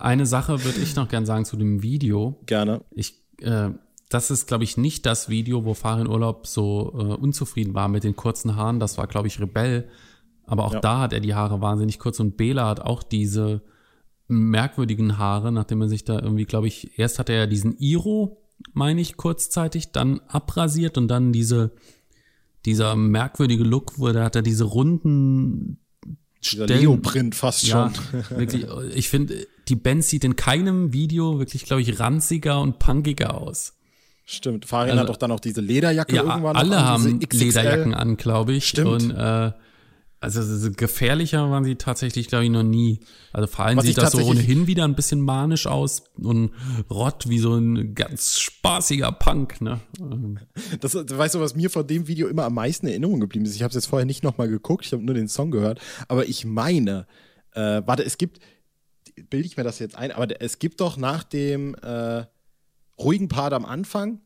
Eine 0.00 0.26
Sache 0.26 0.64
würde 0.64 0.80
ich 0.80 0.94
noch 0.96 1.08
gern 1.08 1.26
sagen 1.26 1.44
zu 1.44 1.56
dem 1.56 1.82
Video. 1.82 2.38
Gerne. 2.46 2.84
Ich, 2.90 3.14
äh, 3.40 3.70
das 4.08 4.30
ist, 4.30 4.46
glaube 4.46 4.64
ich, 4.64 4.76
nicht 4.76 5.06
das 5.06 5.28
Video, 5.28 5.64
wo 5.64 5.74
Farin 5.74 6.06
Urlaub 6.06 6.46
so 6.46 6.92
äh, 6.94 7.02
unzufrieden 7.14 7.74
war 7.74 7.88
mit 7.88 8.04
den 8.04 8.16
kurzen 8.16 8.56
Haaren. 8.56 8.80
Das 8.80 8.98
war, 8.98 9.06
glaube 9.06 9.28
ich, 9.28 9.40
Rebell. 9.40 9.88
Aber 10.46 10.64
auch 10.64 10.72
ja. 10.74 10.80
da 10.80 11.00
hat 11.00 11.12
er 11.12 11.20
die 11.20 11.34
Haare 11.34 11.60
wahnsinnig 11.60 11.98
kurz 11.98 12.20
und 12.20 12.38
Bela 12.38 12.66
hat 12.66 12.80
auch 12.80 13.02
diese 13.02 13.62
merkwürdigen 14.28 15.18
Haare, 15.18 15.52
nachdem 15.52 15.82
er 15.82 15.88
sich 15.88 16.04
da 16.04 16.18
irgendwie, 16.18 16.44
glaube 16.46 16.68
ich, 16.68 16.98
erst 16.98 17.18
hatte 17.18 17.32
er 17.32 17.46
diesen 17.46 17.76
Iro, 17.78 18.47
meine 18.72 19.00
ich, 19.00 19.16
kurzzeitig, 19.16 19.92
dann 19.92 20.20
abrasiert 20.28 20.98
und 20.98 21.08
dann 21.08 21.32
diese, 21.32 21.72
dieser 22.64 22.96
merkwürdige 22.96 23.64
Look, 23.64 23.98
wo 23.98 24.08
da 24.08 24.24
hat 24.24 24.36
er 24.36 24.42
diese 24.42 24.64
runden 24.64 25.78
Leo-Print 26.52 27.34
fast 27.34 27.66
ja, 27.66 27.92
schon. 27.92 28.22
wirklich, 28.38 28.66
ich 28.94 29.08
finde, 29.08 29.46
die 29.68 29.76
Band 29.76 30.04
sieht 30.04 30.24
in 30.24 30.36
keinem 30.36 30.92
Video 30.92 31.38
wirklich, 31.38 31.64
glaube 31.64 31.82
ich, 31.82 31.98
ranziger 32.00 32.60
und 32.60 32.78
punkiger 32.78 33.34
aus. 33.34 33.74
Stimmt. 34.24 34.66
Farin 34.66 34.90
also, 34.90 35.00
hat 35.00 35.08
doch 35.08 35.16
dann 35.16 35.32
auch 35.32 35.40
diese 35.40 35.62
Lederjacke 35.62 36.14
ja, 36.14 36.22
irgendwann 36.22 36.54
alle 36.54 36.76
an, 36.76 36.84
haben 36.84 37.20
Lederjacken 37.32 37.94
an, 37.94 38.16
glaube 38.18 38.52
ich. 38.52 38.68
Stimmt. 38.68 38.88
Und 38.88 39.10
äh, 39.10 39.52
also 40.20 40.70
gefährlicher 40.72 41.48
waren 41.50 41.64
sie 41.64 41.76
tatsächlich, 41.76 42.26
glaube 42.26 42.44
ich, 42.44 42.50
noch 42.50 42.64
nie. 42.64 43.00
Also 43.32 43.46
vor 43.46 43.64
allem 43.64 43.78
Was 43.78 43.84
sieht 43.84 43.98
das 43.98 44.12
so 44.12 44.18
ohnehin 44.18 44.66
wieder 44.66 44.84
ein 44.84 44.96
bisschen 44.96 45.20
manisch 45.20 45.66
aus 45.68 46.02
und 46.16 46.50
Rott 46.90 47.28
wie 47.28 47.38
so 47.38 47.54
ein 47.54 47.94
ganz 47.94 48.40
spaßiger 48.40 49.12
Punk, 49.12 49.60
ne? 49.60 49.80
Das, 50.80 50.94
weißt 50.94 51.36
du, 51.36 51.40
was 51.40 51.54
mir 51.54 51.70
von 51.70 51.86
dem 51.86 52.08
Video 52.08 52.26
immer 52.26 52.44
am 52.44 52.54
meisten 52.54 52.86
in 52.86 52.92
Erinnerung 52.92 53.20
geblieben 53.20 53.44
ist? 53.44 53.54
Ich 53.54 53.62
habe 53.62 53.68
es 53.68 53.76
jetzt 53.76 53.86
vorher 53.86 54.06
nicht 54.06 54.24
nochmal 54.24 54.48
geguckt, 54.48 54.86
ich 54.86 54.92
habe 54.92 55.04
nur 55.04 55.14
den 55.14 55.28
Song 55.28 55.50
gehört, 55.50 55.80
aber 56.08 56.28
ich 56.28 56.44
meine, 56.44 57.06
äh, 57.52 57.82
warte, 57.86 58.04
es 58.04 58.18
gibt, 58.18 58.40
bilde 59.30 59.46
ich 59.46 59.56
mir 59.56 59.64
das 59.64 59.78
jetzt 59.78 59.96
ein, 59.96 60.10
aber 60.10 60.40
es 60.40 60.58
gibt 60.58 60.80
doch 60.80 60.96
nach 60.96 61.22
dem 61.22 61.76
äh, 61.76 62.24
ruhigen 62.98 63.28
Part 63.28 63.52
am 63.52 63.64
Anfang, 63.64 64.20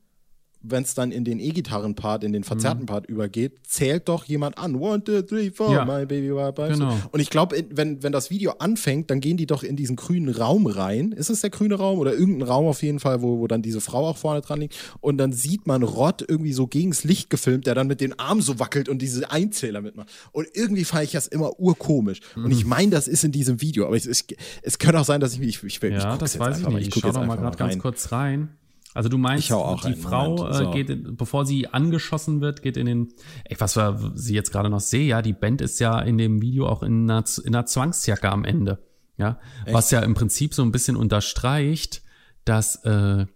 wenn 0.62 0.82
es 0.82 0.94
dann 0.94 1.12
in 1.12 1.24
den 1.24 1.40
E-Gitarren-Part, 1.40 2.24
in 2.24 2.32
den 2.32 2.44
verzerrten 2.44 2.82
mhm. 2.82 2.86
Part 2.86 3.06
übergeht, 3.06 3.60
zählt 3.66 4.08
doch 4.08 4.24
jemand 4.24 4.58
an. 4.58 4.76
One, 4.76 5.02
two, 5.02 5.22
three, 5.22 5.50
four, 5.50 5.72
ja. 5.72 5.84
my 5.84 6.06
baby 6.06 6.34
war 6.34 6.52
genau. 6.52 6.96
Und 7.10 7.20
ich 7.20 7.30
glaube, 7.30 7.64
wenn, 7.70 8.02
wenn 8.02 8.12
das 8.12 8.30
Video 8.30 8.52
anfängt, 8.58 9.10
dann 9.10 9.20
gehen 9.20 9.36
die 9.36 9.46
doch 9.46 9.62
in 9.62 9.76
diesen 9.76 9.96
grünen 9.96 10.28
Raum 10.28 10.66
rein. 10.66 11.12
Ist 11.12 11.30
es 11.30 11.40
der 11.40 11.50
grüne 11.50 11.74
Raum 11.74 11.98
oder 11.98 12.12
irgendein 12.12 12.48
Raum 12.48 12.66
auf 12.66 12.82
jeden 12.82 13.00
Fall, 13.00 13.22
wo, 13.22 13.38
wo 13.38 13.46
dann 13.46 13.62
diese 13.62 13.80
Frau 13.80 14.06
auch 14.06 14.16
vorne 14.16 14.40
dran 14.40 14.60
liegt? 14.60 14.76
Und 15.00 15.18
dann 15.18 15.32
sieht 15.32 15.66
man 15.66 15.82
Rott 15.82 16.24
irgendwie 16.26 16.52
so 16.52 16.66
gegens 16.66 17.04
Licht 17.04 17.30
gefilmt, 17.30 17.66
der 17.66 17.74
dann 17.74 17.86
mit 17.86 18.00
den 18.00 18.18
Armen 18.18 18.42
so 18.42 18.58
wackelt 18.58 18.88
und 18.88 19.02
diese 19.02 19.30
Einzähler 19.30 19.80
mitmacht. 19.80 20.10
Und 20.32 20.48
irgendwie 20.54 20.84
fand 20.84 21.04
ich 21.04 21.12
das 21.12 21.26
immer 21.26 21.58
urkomisch. 21.58 22.20
Mhm. 22.36 22.44
Und 22.46 22.50
ich 22.52 22.64
meine, 22.64 22.90
das 22.90 23.08
ist 23.08 23.24
in 23.24 23.32
diesem 23.32 23.60
Video. 23.60 23.86
Aber 23.86 23.96
es, 23.96 24.06
es, 24.06 24.24
es 24.62 24.78
könnte 24.78 25.00
auch 25.00 25.04
sein, 25.04 25.20
dass 25.20 25.34
ich 25.34 25.40
mich. 25.40 25.62
Ich, 25.62 25.64
ich, 25.64 25.82
ich, 25.82 25.92
ja, 25.92 26.16
das 26.16 26.38
weiß 26.38 26.60
ich 26.60 26.68
nicht. 26.68 26.88
Ich, 26.88 26.96
ich 26.96 27.02
schau 27.02 27.12
doch 27.12 27.24
mal 27.26 27.36
gerade 27.36 27.56
ganz 27.56 27.78
kurz 27.78 28.12
rein. 28.12 28.50
Also 28.94 29.08
du 29.08 29.16
meinst, 29.18 29.48
die 29.48 29.94
Frau 29.94 30.48
äh, 30.48 30.54
so. 30.54 30.70
geht, 30.70 30.90
in, 30.90 31.16
bevor 31.16 31.46
sie 31.46 31.66
angeschossen 31.68 32.40
wird, 32.40 32.62
geht 32.62 32.76
in 32.76 32.86
den, 32.86 33.08
ey, 33.44 33.56
was 33.58 33.76
wir 33.76 34.12
sie 34.14 34.34
jetzt 34.34 34.52
gerade 34.52 34.68
noch 34.68 34.80
sehe, 34.80 35.06
ja, 35.06 35.22
die 35.22 35.32
Band 35.32 35.60
ist 35.60 35.80
ja 35.80 35.98
in 36.00 36.18
dem 36.18 36.42
Video 36.42 36.66
auch 36.68 36.82
in 36.82 37.10
einer, 37.10 37.24
in 37.44 37.54
einer 37.54 37.66
Zwangsjacke 37.66 38.30
am 38.30 38.44
Ende, 38.44 38.84
ja, 39.16 39.38
Echt? 39.64 39.74
was 39.74 39.90
ja 39.90 40.00
im 40.00 40.14
Prinzip 40.14 40.52
so 40.52 40.62
ein 40.62 40.72
bisschen 40.72 40.96
unterstreicht, 40.96 42.02
dass 42.44 42.84
äh, 42.84 43.26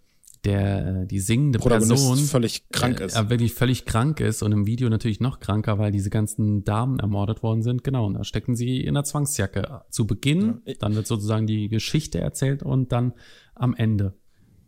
der 0.44 1.06
die 1.06 1.18
singende 1.18 1.58
Person 1.58 2.18
völlig 2.18 2.68
krank 2.70 3.00
ist, 3.00 3.16
äh, 3.16 3.30
wirklich 3.30 3.54
völlig 3.54 3.84
krank 3.84 4.20
ist 4.20 4.42
und 4.42 4.52
im 4.52 4.66
Video 4.66 4.88
natürlich 4.88 5.20
noch 5.20 5.40
kranker, 5.40 5.78
weil 5.78 5.90
diese 5.90 6.10
ganzen 6.10 6.62
Damen 6.64 7.00
ermordet 7.00 7.42
worden 7.42 7.62
sind. 7.62 7.82
Genau, 7.82 8.06
und 8.06 8.14
da 8.14 8.24
stecken 8.24 8.54
sie 8.54 8.80
in 8.80 8.94
der 8.94 9.04
Zwangsjacke 9.04 9.82
zu 9.90 10.06
Beginn, 10.06 10.60
ja. 10.64 10.74
dann 10.78 10.94
wird 10.94 11.06
sozusagen 11.06 11.46
die 11.46 11.68
Geschichte 11.68 12.20
erzählt 12.20 12.62
und 12.62 12.92
dann 12.92 13.14
am 13.54 13.74
Ende 13.74 14.14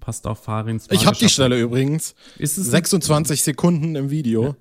passt 0.08 0.26
auf 0.26 0.42
Farins. 0.42 0.86
Ich 0.90 1.04
habe 1.04 1.18
die 1.18 1.28
Stelle 1.28 1.60
übrigens. 1.60 2.14
Ist 2.38 2.56
es 2.56 2.70
26 2.70 3.42
Sekunden 3.42 3.94
im 3.94 4.08
Video. 4.08 4.42
Ja. 4.42 4.56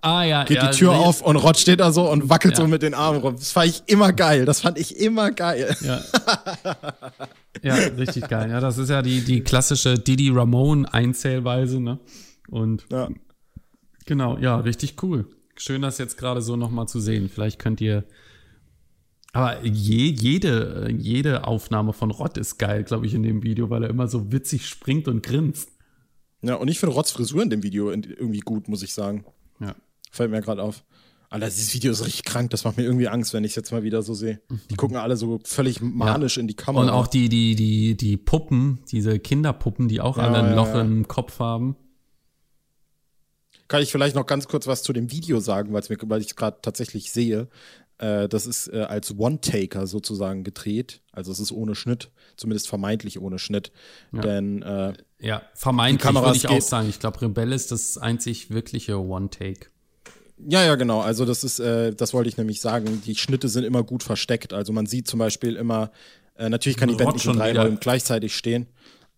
Ah 0.00 0.24
ja, 0.24 0.44
geht 0.44 0.56
ja, 0.56 0.70
die 0.70 0.78
Tür 0.78 0.92
auf 0.92 1.20
und 1.20 1.36
Rod 1.36 1.58
steht 1.58 1.80
da 1.80 1.92
so 1.92 2.10
und 2.10 2.30
wackelt 2.30 2.56
ja. 2.56 2.62
so 2.62 2.66
mit 2.66 2.80
den 2.80 2.94
Armen 2.94 3.20
rum. 3.20 3.36
Das 3.36 3.52
fand 3.52 3.68
ich 3.68 3.82
immer 3.88 4.14
geil. 4.14 4.46
Das 4.46 4.62
fand 4.62 4.78
ich 4.78 4.98
immer 4.98 5.32
geil. 5.32 5.76
Ja, 5.82 6.00
ja 7.62 7.74
richtig 7.74 8.26
geil. 8.26 8.48
Ja, 8.48 8.60
das 8.60 8.78
ist 8.78 8.88
ja 8.88 9.02
die, 9.02 9.20
die 9.22 9.42
klassische 9.42 9.98
Didi 9.98 10.30
Ramone 10.30 10.90
Einzählweise, 10.90 11.78
ne? 11.78 11.98
Und 12.48 12.86
ja. 12.90 13.10
genau, 14.06 14.38
ja, 14.38 14.56
richtig 14.56 15.02
cool. 15.02 15.26
schön, 15.58 15.82
das 15.82 15.98
jetzt 15.98 16.16
gerade 16.16 16.40
so 16.40 16.56
nochmal 16.56 16.88
zu 16.88 17.00
sehen. 17.00 17.28
Vielleicht 17.28 17.58
könnt 17.58 17.82
ihr. 17.82 18.04
Aber 19.36 19.62
je, 19.66 20.06
jede, 20.08 20.88
jede 20.96 21.46
Aufnahme 21.46 21.92
von 21.92 22.10
Rott 22.10 22.38
ist 22.38 22.56
geil, 22.56 22.84
glaube 22.84 23.04
ich, 23.04 23.12
in 23.12 23.22
dem 23.22 23.42
Video, 23.42 23.68
weil 23.68 23.82
er 23.82 23.90
immer 23.90 24.08
so 24.08 24.32
witzig 24.32 24.66
springt 24.66 25.08
und 25.08 25.22
grinst. 25.22 25.68
Ja, 26.40 26.54
und 26.54 26.68
ich 26.68 26.80
finde 26.80 26.94
Rotts 26.94 27.10
Frisur 27.10 27.42
in 27.42 27.50
dem 27.50 27.62
Video 27.62 27.90
irgendwie 27.90 28.40
gut, 28.40 28.66
muss 28.66 28.82
ich 28.82 28.94
sagen. 28.94 29.26
Ja. 29.60 29.74
Fällt 30.10 30.30
mir 30.30 30.40
gerade 30.40 30.62
auf. 30.62 30.84
Alter, 31.28 31.48
dieses 31.48 31.74
Video 31.74 31.92
ist 31.92 32.06
richtig 32.06 32.24
krank. 32.24 32.48
Das 32.48 32.64
macht 32.64 32.78
mir 32.78 32.84
irgendwie 32.84 33.08
Angst, 33.08 33.34
wenn 33.34 33.44
ich 33.44 33.50
es 33.50 33.56
jetzt 33.56 33.72
mal 33.72 33.82
wieder 33.82 34.00
so 34.00 34.14
sehe. 34.14 34.40
Die 34.70 34.74
gucken 34.74 34.96
alle 34.96 35.18
so 35.18 35.38
völlig 35.44 35.82
manisch 35.82 36.38
ja. 36.38 36.40
in 36.40 36.48
die 36.48 36.54
Kamera. 36.54 36.84
Und 36.84 36.88
auch 36.88 37.06
die, 37.06 37.28
die, 37.28 37.54
die, 37.56 37.94
die 37.94 38.16
Puppen, 38.16 38.80
diese 38.90 39.18
Kinderpuppen, 39.18 39.88
die 39.88 40.00
auch 40.00 40.16
ja, 40.16 40.22
alle 40.22 40.38
ein 40.38 40.54
Loch 40.54 40.68
ja, 40.68 40.80
im 40.80 41.08
Kopf 41.08 41.40
haben. 41.40 41.76
Kann 43.68 43.82
ich 43.82 43.92
vielleicht 43.92 44.16
noch 44.16 44.24
ganz 44.24 44.48
kurz 44.48 44.66
was 44.66 44.82
zu 44.82 44.94
dem 44.94 45.10
Video 45.10 45.40
sagen, 45.40 45.74
weil 45.74 46.20
ich 46.22 46.28
es 46.28 46.36
gerade 46.36 46.56
tatsächlich 46.62 47.12
sehe. 47.12 47.48
Äh, 47.98 48.28
das 48.28 48.46
ist 48.46 48.68
äh, 48.68 48.82
als 48.82 49.18
One-Taker 49.18 49.86
sozusagen 49.86 50.44
gedreht. 50.44 51.00
Also 51.12 51.32
es 51.32 51.40
ist 51.40 51.52
ohne 51.52 51.74
Schnitt, 51.74 52.10
zumindest 52.36 52.68
vermeintlich 52.68 53.20
ohne 53.20 53.38
Schnitt. 53.38 53.72
Denn 54.12 54.62
äh, 54.62 54.92
ja, 55.20 55.42
vermeintlich 55.54 56.14
würde 56.14 56.36
ich 56.36 56.48
auch 56.48 56.60
sagen. 56.60 56.88
Ich 56.88 56.98
glaube, 56.98 57.22
Rebell 57.22 57.52
ist 57.52 57.72
das 57.72 57.96
einzig 57.98 58.50
wirkliche 58.50 58.98
One-Take. 58.98 59.68
Ja, 60.38 60.64
ja, 60.64 60.74
genau. 60.74 61.00
Also 61.00 61.24
das 61.24 61.44
ist, 61.44 61.58
äh, 61.60 61.94
das 61.94 62.12
wollte 62.12 62.28
ich 62.28 62.36
nämlich 62.36 62.60
sagen. 62.60 63.02
Die 63.06 63.14
Schnitte 63.14 63.48
sind 63.48 63.64
immer 63.64 63.82
gut 63.82 64.02
versteckt. 64.02 64.52
Also 64.52 64.72
man 64.72 64.86
sieht 64.86 65.08
zum 65.08 65.18
Beispiel 65.18 65.56
immer, 65.56 65.90
äh, 66.36 66.50
natürlich 66.50 66.76
kann 66.76 66.90
die 66.90 66.94
Band 66.94 67.14
nicht 67.14 67.24
in 67.24 67.32
drei 67.32 67.58
Räumen 67.58 67.78
gleichzeitig 67.80 68.36
stehen. 68.36 68.66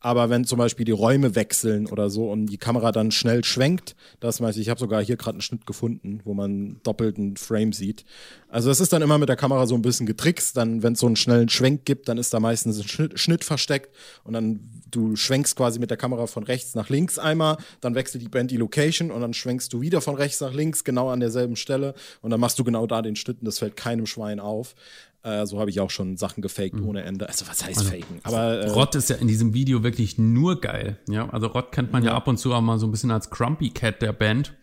Aber 0.01 0.31
wenn 0.31 0.45
zum 0.45 0.59
Beispiel 0.59 0.85
die 0.85 0.93
Räume 0.93 1.35
wechseln 1.35 1.87
oder 1.87 2.09
so 2.09 2.31
und 2.31 2.47
die 2.47 2.59
Kamera 2.59 2.93
dann 2.93 3.11
schnell 3.11 3.43
schwenkt, 3.43 3.97
das 4.21 4.41
weiß 4.41 4.57
ich, 4.57 4.63
ich 4.63 4.69
habe 4.69 4.79
sogar 4.79 5.03
hier 5.03 5.17
gerade 5.17 5.37
einen 5.37 5.41
Schnitt 5.41 5.67
gefunden, 5.67 6.21
wo 6.25 6.35
man 6.35 6.81
doppelten 6.85 7.37
Frame 7.37 7.73
sieht. 7.73 8.05
Also 8.49 8.71
es 8.71 8.79
ist 8.79 8.93
dann 8.93 9.03
immer 9.03 9.19
mit 9.19 9.29
der 9.29 9.37
Kamera 9.37 9.67
so 9.67 9.75
ein 9.75 9.83
bisschen 9.83 10.07
getrickst. 10.07 10.57
Dann, 10.57 10.83
wenn 10.83 10.93
es 10.93 11.01
so 11.01 11.07
einen 11.07 11.17
schnellen 11.17 11.49
Schwenk 11.49 11.85
gibt, 11.85 12.09
dann 12.09 12.17
ist 12.17 12.33
da 12.33 12.39
meistens 12.39 12.79
ein 12.79 12.87
Schnitt, 12.87 13.19
Schnitt, 13.19 13.45
versteckt 13.45 13.95
und 14.25 14.35
dann 14.35 14.61
du 14.91 15.17
schwenkst 15.17 15.57
quasi 15.57 15.79
mit 15.79 15.91
der 15.91 15.97
Kamera 15.97 16.27
von 16.27 16.45
rechts 16.45 16.75
nach 16.75 16.89
links 16.89 17.19
einmal, 17.19 17.59
dann 17.81 17.95
wechselt 17.95 18.23
die 18.23 18.29
Band 18.29 18.51
die 18.51 18.57
Location 18.57 19.11
und 19.11 19.21
dann 19.21 19.35
schwenkst 19.35 19.73
du 19.73 19.81
wieder 19.81 20.01
von 20.01 20.15
rechts 20.15 20.41
nach 20.41 20.53
links, 20.53 20.85
genau 20.85 21.11
an 21.11 21.21
derselben 21.21 21.57
Stelle 21.57 21.95
und 22.23 22.31
dann 22.31 22.41
machst 22.41 22.59
du 22.59 22.65
genau 22.65 22.87
da 22.87 23.03
den 23.03 23.17
Schnitt 23.17 23.41
und 23.41 23.47
das 23.47 23.59
fällt 23.59 23.77
keinem 23.77 24.07
Schwein 24.07 24.41
auf. 24.41 24.75
Äh, 25.23 25.47
so 25.47 25.59
habe 25.59 25.71
ich 25.71 25.81
auch 25.81 25.91
schon 25.91 26.17
Sachen 26.17 26.43
gefaked 26.43 26.75
mhm. 26.75 26.89
ohne 26.89 27.03
Ende. 27.03 27.29
Also 27.29 27.47
was 27.49 27.65
heißt 27.65 27.79
also, 27.79 27.91
faken? 27.91 28.21
Aber 28.23 28.61
äh, 28.61 28.69
Rott 28.69 28.95
ist 28.95 29.11
ja 29.11 29.17
in 29.17 29.27
diesem 29.27 29.53
Video 29.53 29.83
wirklich 29.83 30.17
nur 30.17 30.61
geil. 30.61 30.99
Ja, 31.09 31.29
also 31.31 31.49
Rott 31.49 31.73
kennt 31.73 31.93
man 31.93 32.05
ja. 32.05 32.11
ja 32.11 32.17
ab 32.17 32.29
und 32.29 32.39
zu 32.39 32.55
auch 32.55 32.61
mal 32.61 32.79
so 32.79 32.87
ein 32.87 32.93
bisschen 32.93 33.11
als 33.11 33.31
Crumpy 33.31 33.71
Cat 33.71 34.01
der 34.01 34.13
Band. 34.13 34.55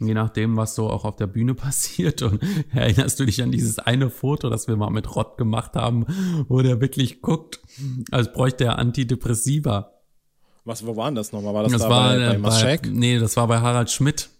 Je 0.00 0.14
nachdem, 0.14 0.56
was 0.56 0.76
so 0.76 0.88
auch 0.88 1.04
auf 1.04 1.16
der 1.16 1.26
Bühne 1.26 1.54
passiert. 1.54 2.22
Und 2.22 2.40
erinnerst 2.72 3.20
du 3.20 3.26
dich 3.26 3.42
an 3.42 3.50
dieses 3.50 3.78
eine 3.78 4.10
Foto, 4.10 4.48
das 4.48 4.66
wir 4.66 4.76
mal 4.76 4.90
mit 4.90 5.14
Rott 5.14 5.36
gemacht 5.36 5.74
haben, 5.74 6.06
wo 6.48 6.62
der 6.62 6.80
wirklich 6.80 7.20
guckt, 7.20 7.60
als 8.10 8.32
bräuchte 8.32 8.64
er 8.64 8.78
Antidepressiva. 8.78 9.92
Was, 10.64 10.86
wo 10.86 10.96
waren 10.96 11.14
das 11.14 11.32
nochmal? 11.32 11.54
War 11.54 11.62
das, 11.64 11.72
das 11.72 11.82
da 11.82 11.90
war 11.90 12.14
bei, 12.14 12.38
bei, 12.38 12.78
bei 12.80 12.80
Nee, 12.90 13.18
das 13.18 13.36
war 13.36 13.46
bei 13.46 13.60
Harald 13.60 13.90
Schmidt. 13.90 14.30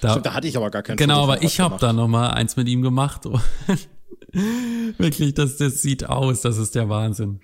Da, 0.00 0.10
Stimmt, 0.10 0.26
da 0.26 0.34
hatte 0.34 0.48
ich 0.48 0.56
aber 0.56 0.70
gar 0.70 0.82
kein 0.82 0.96
Genau, 0.96 1.22
aber 1.22 1.42
ich 1.42 1.60
habe 1.60 1.76
da 1.78 1.92
nochmal 1.92 2.30
eins 2.32 2.56
mit 2.56 2.68
ihm 2.68 2.82
gemacht. 2.82 3.22
Wirklich, 4.98 5.34
das, 5.34 5.56
das 5.56 5.82
sieht 5.82 6.08
aus, 6.08 6.40
das 6.40 6.58
ist 6.58 6.74
der 6.74 6.88
Wahnsinn. 6.88 7.40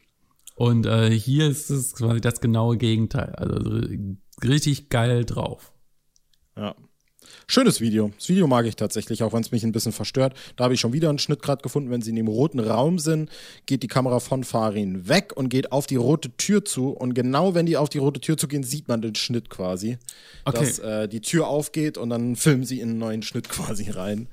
Und 0.55 0.87
äh, 0.87 1.11
hier 1.11 1.49
ist 1.49 1.71
es 1.71 1.95
quasi 1.95 2.21
das 2.21 2.41
genaue 2.41 2.77
Gegenteil. 2.77 3.35
Also 3.37 3.81
richtig 4.43 4.89
geil 4.89 5.25
drauf. 5.25 5.73
Ja. 6.57 6.75
Schönes 7.47 7.81
Video. 7.81 8.11
Das 8.17 8.29
Video 8.29 8.47
mag 8.47 8.67
ich 8.67 8.77
tatsächlich, 8.77 9.23
auch 9.23 9.33
wenn 9.33 9.41
es 9.41 9.53
mich 9.53 9.65
ein 9.65 9.73
bisschen 9.73 9.93
verstört. 9.93 10.35
Da 10.57 10.65
habe 10.65 10.75
ich 10.75 10.81
schon 10.81 10.93
wieder 10.93 11.09
einen 11.09 11.19
Schnitt 11.19 11.43
gerade 11.43 11.63
gefunden. 11.63 11.91
Wenn 11.91 12.03
sie 12.03 12.11
in 12.11 12.17
dem 12.17 12.29
roten 12.29 12.61
Raum 12.61 12.99
sind, 12.99 13.31
geht 13.67 13.83
die 13.83 13.89
Kamera 13.89 14.21
von 14.21 14.45
Farin 14.45 15.09
weg 15.09 15.33
und 15.37 15.49
geht 15.49 15.73
auf 15.73 15.87
die 15.87 15.97
rote 15.97 16.37
Tür 16.37 16.65
zu. 16.65 16.91
Und 16.91 17.15
genau 17.15 17.55
wenn 17.55 17.67
die 17.67 17.77
auf 17.77 17.89
die 17.89 17.99
rote 17.99 18.21
Tür 18.21 18.37
zu 18.37 18.49
gehen, 18.49 18.63
sieht 18.63 18.89
man 18.89 19.01
den 19.01 19.15
Schnitt 19.15 19.51
quasi. 19.51 19.99
Okay. 20.45 20.59
Dass 20.59 20.79
äh, 20.79 21.09
die 21.09 21.21
Tür 21.21 21.49
aufgeht 21.49 21.99
und 21.99 22.11
dann 22.11 22.37
filmen 22.37 22.65
sie 22.65 22.81
in 22.81 22.91
einen 22.91 22.99
neuen 22.99 23.23
Schnitt 23.23 23.49
quasi 23.49 23.91
rein. 23.91 24.29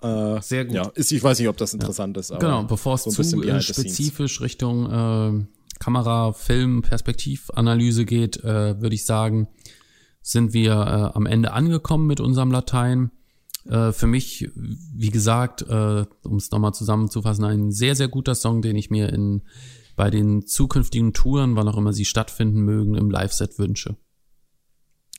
Äh, 0.00 0.40
Sehr 0.40 0.64
gut. 0.64 0.74
Ja, 0.74 0.88
ist, 0.94 1.10
ich 1.12 1.22
weiß 1.22 1.38
nicht, 1.38 1.48
ob 1.48 1.56
das 1.56 1.74
interessant 1.74 2.16
ja. 2.16 2.20
ist. 2.20 2.30
Aber 2.30 2.40
genau, 2.40 2.62
bevor 2.64 2.94
es 2.94 3.04
so 3.04 3.10
zu 3.10 3.42
äh, 3.42 3.60
spezifisch 3.60 4.40
Richtung 4.40 4.86
äh, 4.90 5.46
Kamera, 5.80 6.32
Film, 6.32 6.82
Perspektivanalyse 6.82 8.04
geht, 8.04 8.36
äh, 8.44 8.80
würde 8.80 8.94
ich 8.94 9.04
sagen, 9.04 9.48
sind 10.22 10.52
wir 10.52 10.72
äh, 10.72 11.16
am 11.16 11.26
Ende 11.26 11.52
angekommen 11.52 12.06
mit 12.06 12.20
unserem 12.20 12.50
Latein. 12.50 13.10
Äh, 13.64 13.92
für 13.92 14.06
mich, 14.06 14.50
wie 14.54 15.10
gesagt, 15.10 15.62
äh, 15.62 16.04
um 16.24 16.36
es 16.36 16.50
nochmal 16.50 16.74
zusammenzufassen, 16.74 17.44
ein 17.44 17.72
sehr, 17.72 17.96
sehr 17.96 18.08
guter 18.08 18.34
Song, 18.34 18.62
den 18.62 18.76
ich 18.76 18.90
mir 18.90 19.12
in 19.12 19.42
bei 19.96 20.10
den 20.10 20.46
zukünftigen 20.46 21.12
Touren, 21.12 21.56
wann 21.56 21.66
auch 21.68 21.76
immer 21.76 21.92
sie 21.92 22.04
stattfinden 22.04 22.60
mögen, 22.60 22.94
im 22.94 23.10
Live-Set 23.10 23.58
wünsche. 23.58 23.96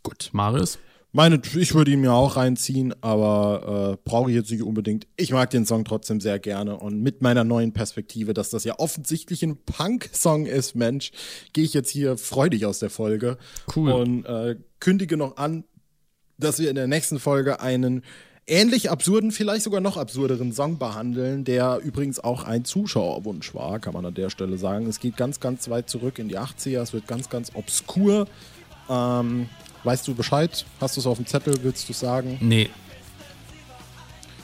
Gut. 0.04 0.30
Marius? 0.32 0.80
Meine, 1.12 1.42
ich 1.58 1.74
würde 1.74 1.92
ihn 1.92 2.02
mir 2.02 2.14
auch 2.14 2.36
reinziehen, 2.36 2.94
aber 3.02 3.98
äh, 3.98 4.10
brauche 4.10 4.30
ich 4.30 4.36
jetzt 4.36 4.52
nicht 4.52 4.62
unbedingt. 4.62 5.08
Ich 5.18 5.32
mag 5.32 5.50
den 5.50 5.66
Song 5.66 5.84
trotzdem 5.84 6.22
sehr 6.22 6.38
gerne 6.38 6.78
und 6.78 7.02
mit 7.02 7.24
meiner 7.24 7.44
neuen 7.44 7.74
Perspektive, 7.74 8.36
dass 8.36 8.52
das 8.52 8.64
ja 8.64 8.78
offensichtlich 8.78 9.42
ein 9.42 9.58
Punk-Song 9.58 10.46
ist, 10.46 10.76
Mensch, 10.76 11.12
gehe 11.52 11.64
ich 11.64 11.74
jetzt 11.74 11.90
hier 11.90 12.16
freudig 12.16 12.68
aus 12.68 12.78
der 12.78 12.92
Folge. 12.92 13.38
Cool. 13.76 13.92
Und 13.92 14.26
äh, 14.26 14.58
kündige 14.80 15.18
noch 15.18 15.38
an, 15.38 15.64
dass 16.38 16.60
wir 16.60 16.70
in 16.70 16.76
der 16.76 16.88
nächsten 16.88 17.20
Folge 17.20 17.60
einen 17.60 18.04
ähnlich 18.46 18.92
absurden, 18.92 19.32
vielleicht 19.32 19.64
sogar 19.64 19.82
noch 19.82 19.98
absurderen 19.98 20.52
Song 20.52 20.78
behandeln, 20.78 21.44
der 21.44 21.80
übrigens 21.84 22.20
auch 22.20 22.44
ein 22.44 22.66
Zuschauerwunsch 22.66 23.56
war, 23.56 23.80
kann 23.80 23.94
man 23.94 24.06
an 24.06 24.14
der 24.14 24.30
Stelle 24.30 24.60
sagen. 24.60 24.88
Es 24.88 25.00
geht 25.00 25.18
ganz, 25.18 25.40
ganz 25.40 25.70
weit 25.70 25.90
zurück 25.90 26.20
in 26.20 26.30
die 26.30 26.38
80er, 26.38 26.82
es 26.82 26.94
wird 26.94 27.08
ganz, 27.08 27.30
ganz 27.30 27.52
obskur. 27.56 28.28
Ähm, 28.90 29.50
Weißt 29.84 30.08
du 30.08 30.14
Bescheid? 30.14 30.66
Hast 30.82 30.98
du 30.98 31.02
es 31.02 31.08
auf 31.08 31.18
dem 31.18 31.26
Zettel? 31.26 31.56
Willst 31.64 31.88
du 31.88 31.94
es 31.94 32.00
sagen? 32.00 32.38
Nee. 32.42 32.70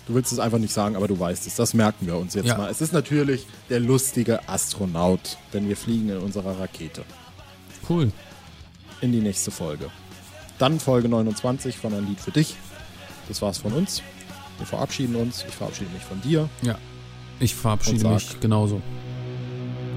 Du 0.08 0.13
willst 0.13 0.32
es 0.32 0.39
einfach 0.39 0.60
nicht 0.60 0.74
sagen, 0.74 0.95
aber 0.95 1.08
du 1.08 1.19
weißt 1.19 1.48
es. 1.48 1.56
Das 1.56 1.74
merken 1.74 2.06
wir 2.06 2.15
uns 2.15 2.36
jetzt 2.36 2.45
ja. 2.45 2.58
mal. 2.58 2.69
Es 2.69 2.80
ist 2.80 2.93
natürlich 2.93 3.45
der 3.69 3.80
lustige 3.80 4.48
Astronaut, 4.48 5.38
denn 5.52 5.67
wir 5.67 5.76
fliegen 5.76 6.10
in 6.10 6.17
unserer 6.17 6.60
Rakete. 6.60 7.04
Cool. 7.89 8.12
In 9.02 9.12
die 9.12 9.19
nächste 9.19 9.52
Folge. 9.52 9.89
Dann 10.60 10.80
Folge 10.80 11.10
29 11.10 11.78
von 11.78 11.93
Ein 11.93 12.08
Lied 12.08 12.19
für 12.19 12.32
dich. 12.32 12.56
Das 13.28 13.41
war's 13.41 13.58
von 13.58 13.74
uns. 13.74 14.04
Wir 14.58 14.67
verabschieden 14.67 15.15
uns. 15.15 15.43
Ich 15.48 15.56
verabschiede 15.56 15.91
mich 15.91 16.04
von 16.04 16.21
dir. 16.21 16.50
Ja. 16.62 16.78
Ich 17.39 17.56
verabschiede 17.56 18.08
mich 18.08 18.39
genauso. 18.39 18.82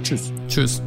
Tschüss. 0.03 0.33
Tschüss. 0.48 0.83